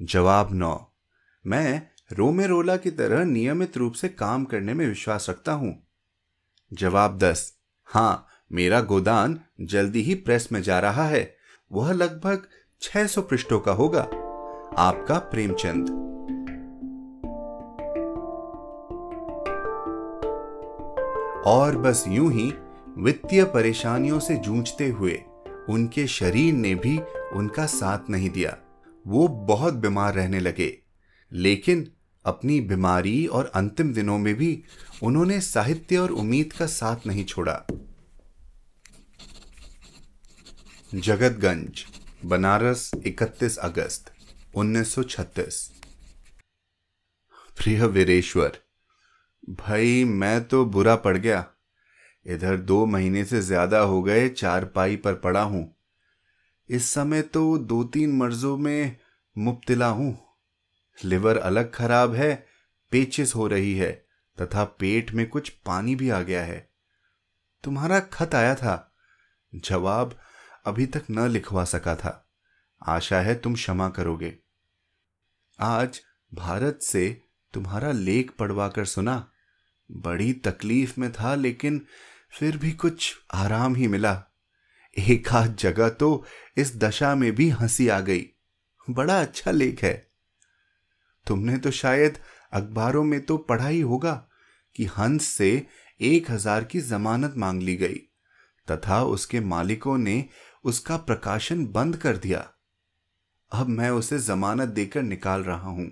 जवाब 0.01 0.53
नौ। 0.53 0.93
मैं 1.47 1.87
रोमेरोला 2.13 2.77
की 2.77 2.91
तरह 2.91 3.25
नियमित 3.25 3.77
रूप 3.77 3.93
से 3.93 4.09
काम 4.09 4.45
करने 4.45 4.73
में 4.73 4.87
विश्वास 4.87 5.29
रखता 5.29 5.51
हूँ। 5.51 5.87
जवाब 6.73 7.17
दस। 7.17 7.53
हाँ, 7.85 8.27
मेरा 8.51 8.81
गोदान 8.81 9.39
जल्दी 9.61 10.01
ही 10.01 10.15
प्रेस 10.15 10.49
में 10.51 10.61
जा 10.61 10.79
रहा 10.79 11.05
है। 11.05 11.37
वह 11.71 11.91
लगभग 11.91 12.47
600 12.81 13.21
पृष्ठों 13.21 13.59
का 13.59 13.71
होगा। 13.71 14.01
आपका 14.77 15.19
प्रेमचंद। 15.19 16.16
और 21.47 21.77
बस 21.77 22.03
यूँ 22.07 22.33
ही 22.33 22.53
वित्तीय 22.97 23.43
परेशानियों 23.43 24.19
से 24.19 24.35
जूझते 24.35 24.87
हुए 24.87 25.23
उनके 25.69 26.07
शरीर 26.07 26.53
ने 26.53 26.75
भी 26.75 26.99
उनका 27.33 27.65
साथ 27.65 28.09
नहीं 28.09 28.29
दिया। 28.29 28.57
वो 29.07 29.27
बहुत 29.27 29.73
बीमार 29.73 30.13
रहने 30.13 30.39
लगे। 30.39 30.79
लेकिन 31.31 31.91
अपनी 32.25 32.61
बीमारी 32.61 33.25
और 33.25 33.51
अंतिम 33.55 33.93
दिनों 33.93 34.17
में 34.17 34.35
भी 34.35 34.63
उन्होंने 35.03 35.41
साहित्य 35.41 35.97
और 35.97 36.11
उम्मीद 36.11 36.53
का 36.53 36.65
साथ 36.65 37.07
नहीं 37.07 37.25
छोड़ा। 37.25 37.67
जगतगंज, 40.95 41.85
बनारस 42.25 42.91
31 43.05 43.57
अगस्त 43.57 44.11
1936 44.55 45.71
प्रिय 47.57 47.85
वीरेश्वर 47.85 48.66
भाई, 49.49 50.03
मैं 50.03 50.47
तो 50.47 50.65
बुरा 50.65 50.95
पड़ 50.95 51.17
गया। 51.17 51.45
इधर 52.25 52.57
दो 52.57 52.85
महीने 52.85 53.25
से 53.25 53.41
ज़्यादा 53.41 53.79
हो 53.79 54.03
गए 54.03 54.29
चार 54.29 54.65
पाई 54.65 54.95
पर 54.95 55.13
पड़ा 55.13 55.41
हूँ। 55.41 55.75
इस 56.69 56.89
समय 56.89 57.21
तो 57.21 57.57
दो 57.57 57.83
तीन 57.83 58.17
मर्जों 58.17 58.57
में 58.57 58.97
मुब्तला 59.37 59.87
हूँ। 59.87 60.17
लिवर 61.03 61.37
अलग 61.37 61.73
खराब 61.73 62.13
है, 62.13 62.47
पेचिस 62.91 63.35
हो 63.35 63.47
रही 63.47 63.75
है, 63.75 63.91
तथा 64.41 64.63
पेट 64.63 65.11
में 65.11 65.29
कुछ 65.29 65.49
पानी 65.49 65.95
भी 65.95 66.09
आ 66.09 66.21
गया 66.21 66.43
है। 66.43 66.69
तुम्हारा 67.63 67.99
खत 67.99 68.35
आया 68.35 68.55
था। 68.55 68.93
जवाब 69.55 70.17
अभी 70.65 70.85
तक 70.85 71.03
न 71.11 71.27
लिखवा 71.27 71.63
सका 71.63 71.95
था। 71.95 72.29
आशा 72.87 73.21
है 73.21 73.35
तुम 73.35 73.53
क्षमा 73.53 73.89
करोगे। 73.89 74.37
आज 75.59 76.01
भारत 76.33 76.79
से 76.81 77.21
तुम्हारा 77.53 77.91
लेख 77.91 78.31
पढ़वा 78.31 78.67
कर 78.67 78.85
सुना। 78.85 79.31
बड़ी 79.89 80.33
तकलीफ़ 80.33 80.99
में 80.99 81.11
था, 81.11 81.35
लेकिन 81.35 81.81
फिर 82.31 82.57
भी 82.57 82.71
कुछ 82.71 83.13
आराम 83.33 83.75
ही 83.75 83.87
मिला। 83.87 84.23
एक 84.97 85.27
आध 85.29 85.55
जगह 85.55 85.89
तो 85.89 86.25
इस 86.57 86.75
दशा 86.77 87.13
में 87.15 87.31
भी 87.35 87.49
हँसी 87.49 87.87
आ 87.87 87.99
गई। 87.99 88.25
बड़ा 88.89 89.19
अच्छा 89.21 89.51
लेख 89.51 89.83
है। 89.83 89.93
तुमने 91.27 91.57
तो 91.57 91.71
शायद 91.71 92.17
अखबारों 92.53 93.03
में 93.03 93.19
तो 93.21 93.37
पढ़ा 93.37 93.67
ही 93.67 93.81
होगा 93.81 94.13
कि 94.75 94.85
हंस 94.85 95.27
से 95.27 95.67
एक 96.01 96.31
हज़ार 96.31 96.63
की 96.63 96.79
जमानत 96.79 97.33
मांग 97.37 97.61
ली 97.61 97.75
गई, 97.75 97.95
तथा 98.67 99.03
उसके 99.03 99.39
मालिकों 99.39 99.97
ने 99.97 100.25
उसका 100.63 100.97
प्रकाशन 100.97 101.65
बंद 101.65 101.97
कर 101.97 102.17
दिया। 102.17 102.47
अब 103.51 103.67
मैं 103.67 103.89
उसे 103.89 104.19
जमानत 104.19 104.69
देकर 104.69 105.01
निकाल 105.01 105.43
रहा 105.43 105.69
हूँ। 105.69 105.89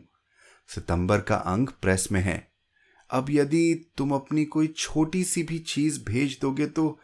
सितंबर 0.69 1.21
का 1.21 1.35
अंक 1.35 1.69
प्रेस 1.81 2.07
में 2.11 2.21
है। 2.21 2.54
अब 3.15 3.25
यदि 3.29 3.91
तुम 3.97 4.11
अपनी 4.11 4.45
कोई 4.45 4.67
छोटी 4.67 5.23
सी 5.23 5.43
भी 5.43 5.59
चीज़ 5.59 6.05
भेज 6.05 6.39
दोगे 6.41 6.65
तो 6.65 6.99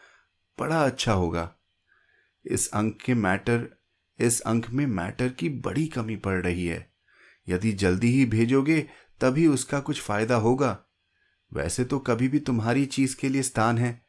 बड़ा 0.60 0.86
अच्छा 0.86 1.14
होगा। 1.14 1.56
इस 2.46 2.70
अंक 2.74 3.02
के 3.06 3.14
मैटर, 3.14 3.78
इस 4.20 4.42
अंक 4.42 4.70
में 4.70 4.86
मैटर 4.86 5.30
की 5.30 5.50
बड़ी 5.50 5.88
कमी 5.88 6.16
पड़ 6.16 6.42
रही 6.44 6.66
है। 6.66 6.94
यदि 7.50 7.72
जल्दी 7.72 8.08
ही 8.08 8.26
भेजोगे, 8.26 8.82
तभी 9.22 9.48
उसका 9.48 9.80
कुछ 9.80 10.02
फ़ायदा 10.02 10.36
होगा। 10.36 10.86
वैसे 11.54 11.86
तो 11.86 12.00
कभी 12.00 12.28
भी 12.28 12.40
तुम्हारी 12.40 12.86
चीज़ 12.86 13.16
के 13.16 13.30
लिए 13.30 13.42
स्थान 13.42 13.78
है। 13.78 14.06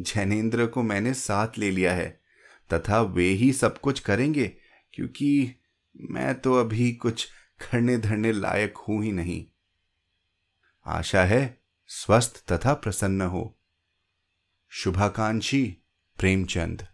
जैनेन्द्र 0.00 0.66
को 0.66 0.82
मैंने 0.82 1.14
साथ 1.14 1.48
ले 1.58 1.70
लिया 1.70 1.92
है। 1.92 2.20
तथा 2.72 3.00
वे 3.00 3.28
ही 3.28 3.52
सब 3.52 3.78
कुछ 3.78 4.00
करेंगे, 4.00 4.52
क्योंकि 4.92 5.54
मैं 6.10 6.40
तो 6.40 6.54
अभी 6.54 6.92
कुछ 6.92 7.28
करने 7.60 7.98
धरने 7.98 8.32
लायक 8.32 8.76
हूँ 8.76 9.04
ही 9.04 9.12
नहीं। 9.12 9.46
आशा 10.90 11.24
है 11.24 11.62
स्वस्थ 11.86 12.52
तथा 12.52 12.74
प्रसन्न 12.74 13.22
हो। 13.22 13.58
शुभाकांक्षी 14.68 15.76
प्रेमचंद। 16.18 16.86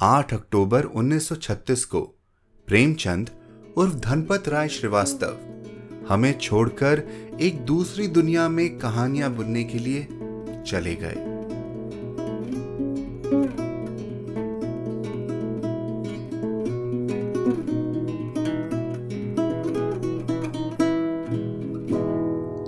8 0.00 0.34
अक्टूबर 0.34 0.84
1936 0.84 1.84
को 1.84 2.00
प्रेमचंद 2.66 3.30
उर्फ़ 3.76 3.94
धनपत 3.94 4.48
राय 4.48 4.68
श्रीवास्तव 4.68 5.38
हमें 6.08 6.38
छोड़कर 6.38 7.00
एक 7.40 7.60
दूसरी 7.60 8.06
दुनिया 8.08 8.48
में 8.48 8.78
कहानियाँ 8.78 9.30
बुनने 9.30 9.64
के 9.64 9.78
लिए 9.78 10.04
चले 10.62 10.94
गए। 10.96 11.29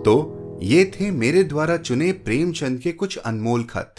तो 0.04 0.58
ये 0.62 0.84
थे 0.94 1.10
मेरे 1.10 1.42
द्वारा 1.44 1.76
चुने 1.76 2.10
प्रेमचंद 2.12 2.78
के 2.80 2.92
कुछ 2.92 3.16
अनमोल 3.18 3.62
खत। 3.64 3.94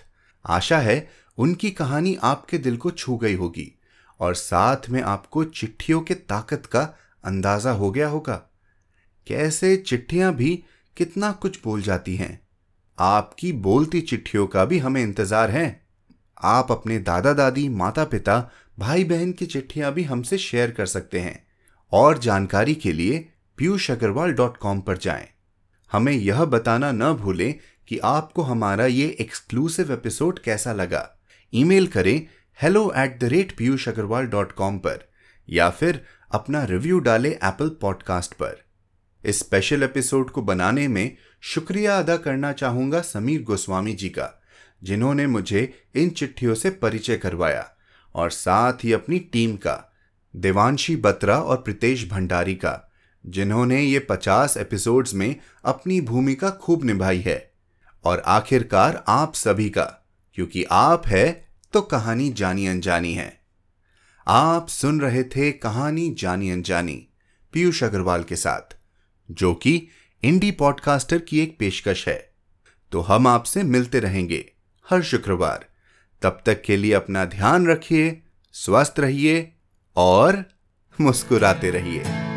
आशा 0.45 0.77
है 0.77 1.07
उनकी 1.37 1.69
कहानी 1.71 2.15
आपके 2.23 2.57
दिल 2.57 2.77
को 2.77 2.91
छू 2.91 3.15
गई 3.17 3.35
होगी 3.35 3.71
और 4.19 4.35
साथ 4.35 4.89
में 4.89 5.01
आपको 5.01 5.43
चिट्ठियों 5.43 6.01
के 6.01 6.13
ताकत 6.13 6.65
का 6.65 6.81
अंदाज़ा 7.23 7.71
हो 7.71 7.91
गया 7.91 8.07
होगा। 8.07 8.35
कैसे 9.27 9.75
चिट्ठियाँ 9.77 10.33
भी 10.35 10.55
कितना 10.97 11.31
कुछ 11.31 11.59
बोल 11.63 11.81
जाती 11.81 12.15
हैं। 12.15 12.39
आपकी 12.97 13.51
बोलती 13.61 14.01
चिट्ठियों 14.01 14.47
का 14.47 14.65
भी 14.65 14.79
हमें 14.79 15.01
इंतज़ार 15.01 15.51
है। 15.51 15.81
आप 16.43 16.71
अपने 16.71 16.99
दादा 17.01 17.33
दादी 17.33 17.67
माता 17.69 18.05
पिता 18.05 18.39
भाई 18.79 19.03
बहन 19.03 19.31
की 19.31 19.45
चिट्ठियाँ 19.45 19.93
भी 19.93 20.03
हमसे 20.03 20.37
शेयर 20.37 20.71
कर 20.71 20.85
सकते 20.85 21.19
हैं। 21.19 21.43
और 21.91 22.17
जानकारी 22.17 22.75
के 22.75 22.93
लिए 22.93 23.29
पीयूष 23.57 23.91
अग्रवाल 23.91 24.33
डॉट 24.33 24.57
कॉम 24.57 24.81
पर 24.81 24.97
जाएँ। 24.97 25.27
हमें 25.93 26.13
यह 26.13 26.43
बताना 26.45 26.91
न 26.91 27.13
भूलें 27.13 27.53
कि 27.87 27.97
आपको 27.97 28.41
हमारा 28.41 28.85
ये 28.85 29.07
एक्सक्लूसिव 29.21 29.91
एपिसोड 29.93 30.39
कैसा 30.39 30.73
लगा। 30.73 31.09
ईमेल 31.53 31.87
करें 31.87 32.27
hello 32.59 32.91
at 32.97 33.19
the 33.19 33.23
rate 33.23 33.55
Piyush 33.57 33.87
Agarwal 33.89 34.25
dot 34.25 34.51
com 34.51 34.77
पर, 34.77 34.99
या 35.49 35.69
फिर 35.69 36.03
अपना 36.31 36.63
रिव्यू 36.63 36.99
डालें 36.99 37.31
एप्पल 37.31 37.69
पॉडकास्ट 37.81 38.33
पर। 38.33 38.61
इस 39.23 39.39
स्पेशल 39.39 39.83
एपिसोड 39.83 40.29
को 40.29 40.41
बनाने 40.41 40.87
में 40.87 41.17
शुक्रिया 41.41 41.97
अदा 41.99 42.17
करना 42.17 42.51
चाहूँगा 42.51 43.01
समीर 43.01 43.43
गोस्वामी 43.43 43.93
जी 43.93 44.09
का, 44.09 44.29
जिन्होंने 44.83 45.27
मुझे 45.27 45.73
इन 45.95 46.09
चिट्ठियों 46.09 46.55
से 46.55 46.69
परिचय 46.69 47.17
करवाया, 47.17 47.69
और 48.15 48.29
साथ 48.29 48.83
ही 48.83 48.93
अपनी 48.93 49.19
टीम 49.19 49.55
का, 49.55 49.93
देवांशी 50.35 50.95
बत्रा 50.95 51.37
और 51.37 51.57
प्रितेश 51.57 52.09
भंडारी 52.09 52.55
का। 52.55 52.92
जिन्होंने 53.25 53.81
ये 53.81 53.99
पचास 53.99 54.57
एपिसोड्स 54.57 55.13
में 55.13 55.35
अपनी 55.65 56.01
भूमिका 56.01 56.49
खूब 56.49 56.83
निभाई 56.83 57.19
है। 57.19 57.53
और 58.03 58.19
आखिरकार 58.19 59.03
आप 59.07 59.33
सभी 59.33 59.69
का, 59.69 59.83
क्योंकि 60.33 60.63
आप 60.63 61.07
है 61.07 61.47
तो 61.73 61.81
कहानी 61.81 62.29
जानी 62.29 62.67
अनजानी 62.67 63.13
है। 63.13 63.41
आप 64.27 64.67
सुन 64.67 65.01
रहे 65.01 65.23
थे 65.23 65.51
कहानी 65.51 66.15
जानी 66.19 66.49
अनजानी, 66.51 67.07
पीयूष 67.53 67.83
अग्रवाल 67.83 68.23
के 68.23 68.35
साथ, 68.35 68.77
जो 69.31 69.53
कि 69.53 69.87
इंडी 70.23 70.51
पॉडकास्टर 70.51 71.19
की 71.19 71.39
एक 71.39 71.57
पेशकश 71.59 72.07
है। 72.07 72.33
तो 72.91 73.01
हम 73.01 73.27
आपसे 73.27 73.63
मिलते 73.63 73.99
रहेंगे 73.99 74.51
हर 74.89 75.01
शुक्रवार। 75.01 75.65
तब 76.21 76.41
तक 76.45 76.61
के 76.61 76.77
लिए 76.77 76.93
अपना 76.93 77.25
ध्यान 77.25 77.67
रखिए, 77.67 78.21
स्वस्थ 78.53 78.99
रहिए 78.99 79.53
और 79.95 80.45
मुस्कुराते 81.01 81.69
रहिए। 81.69 82.32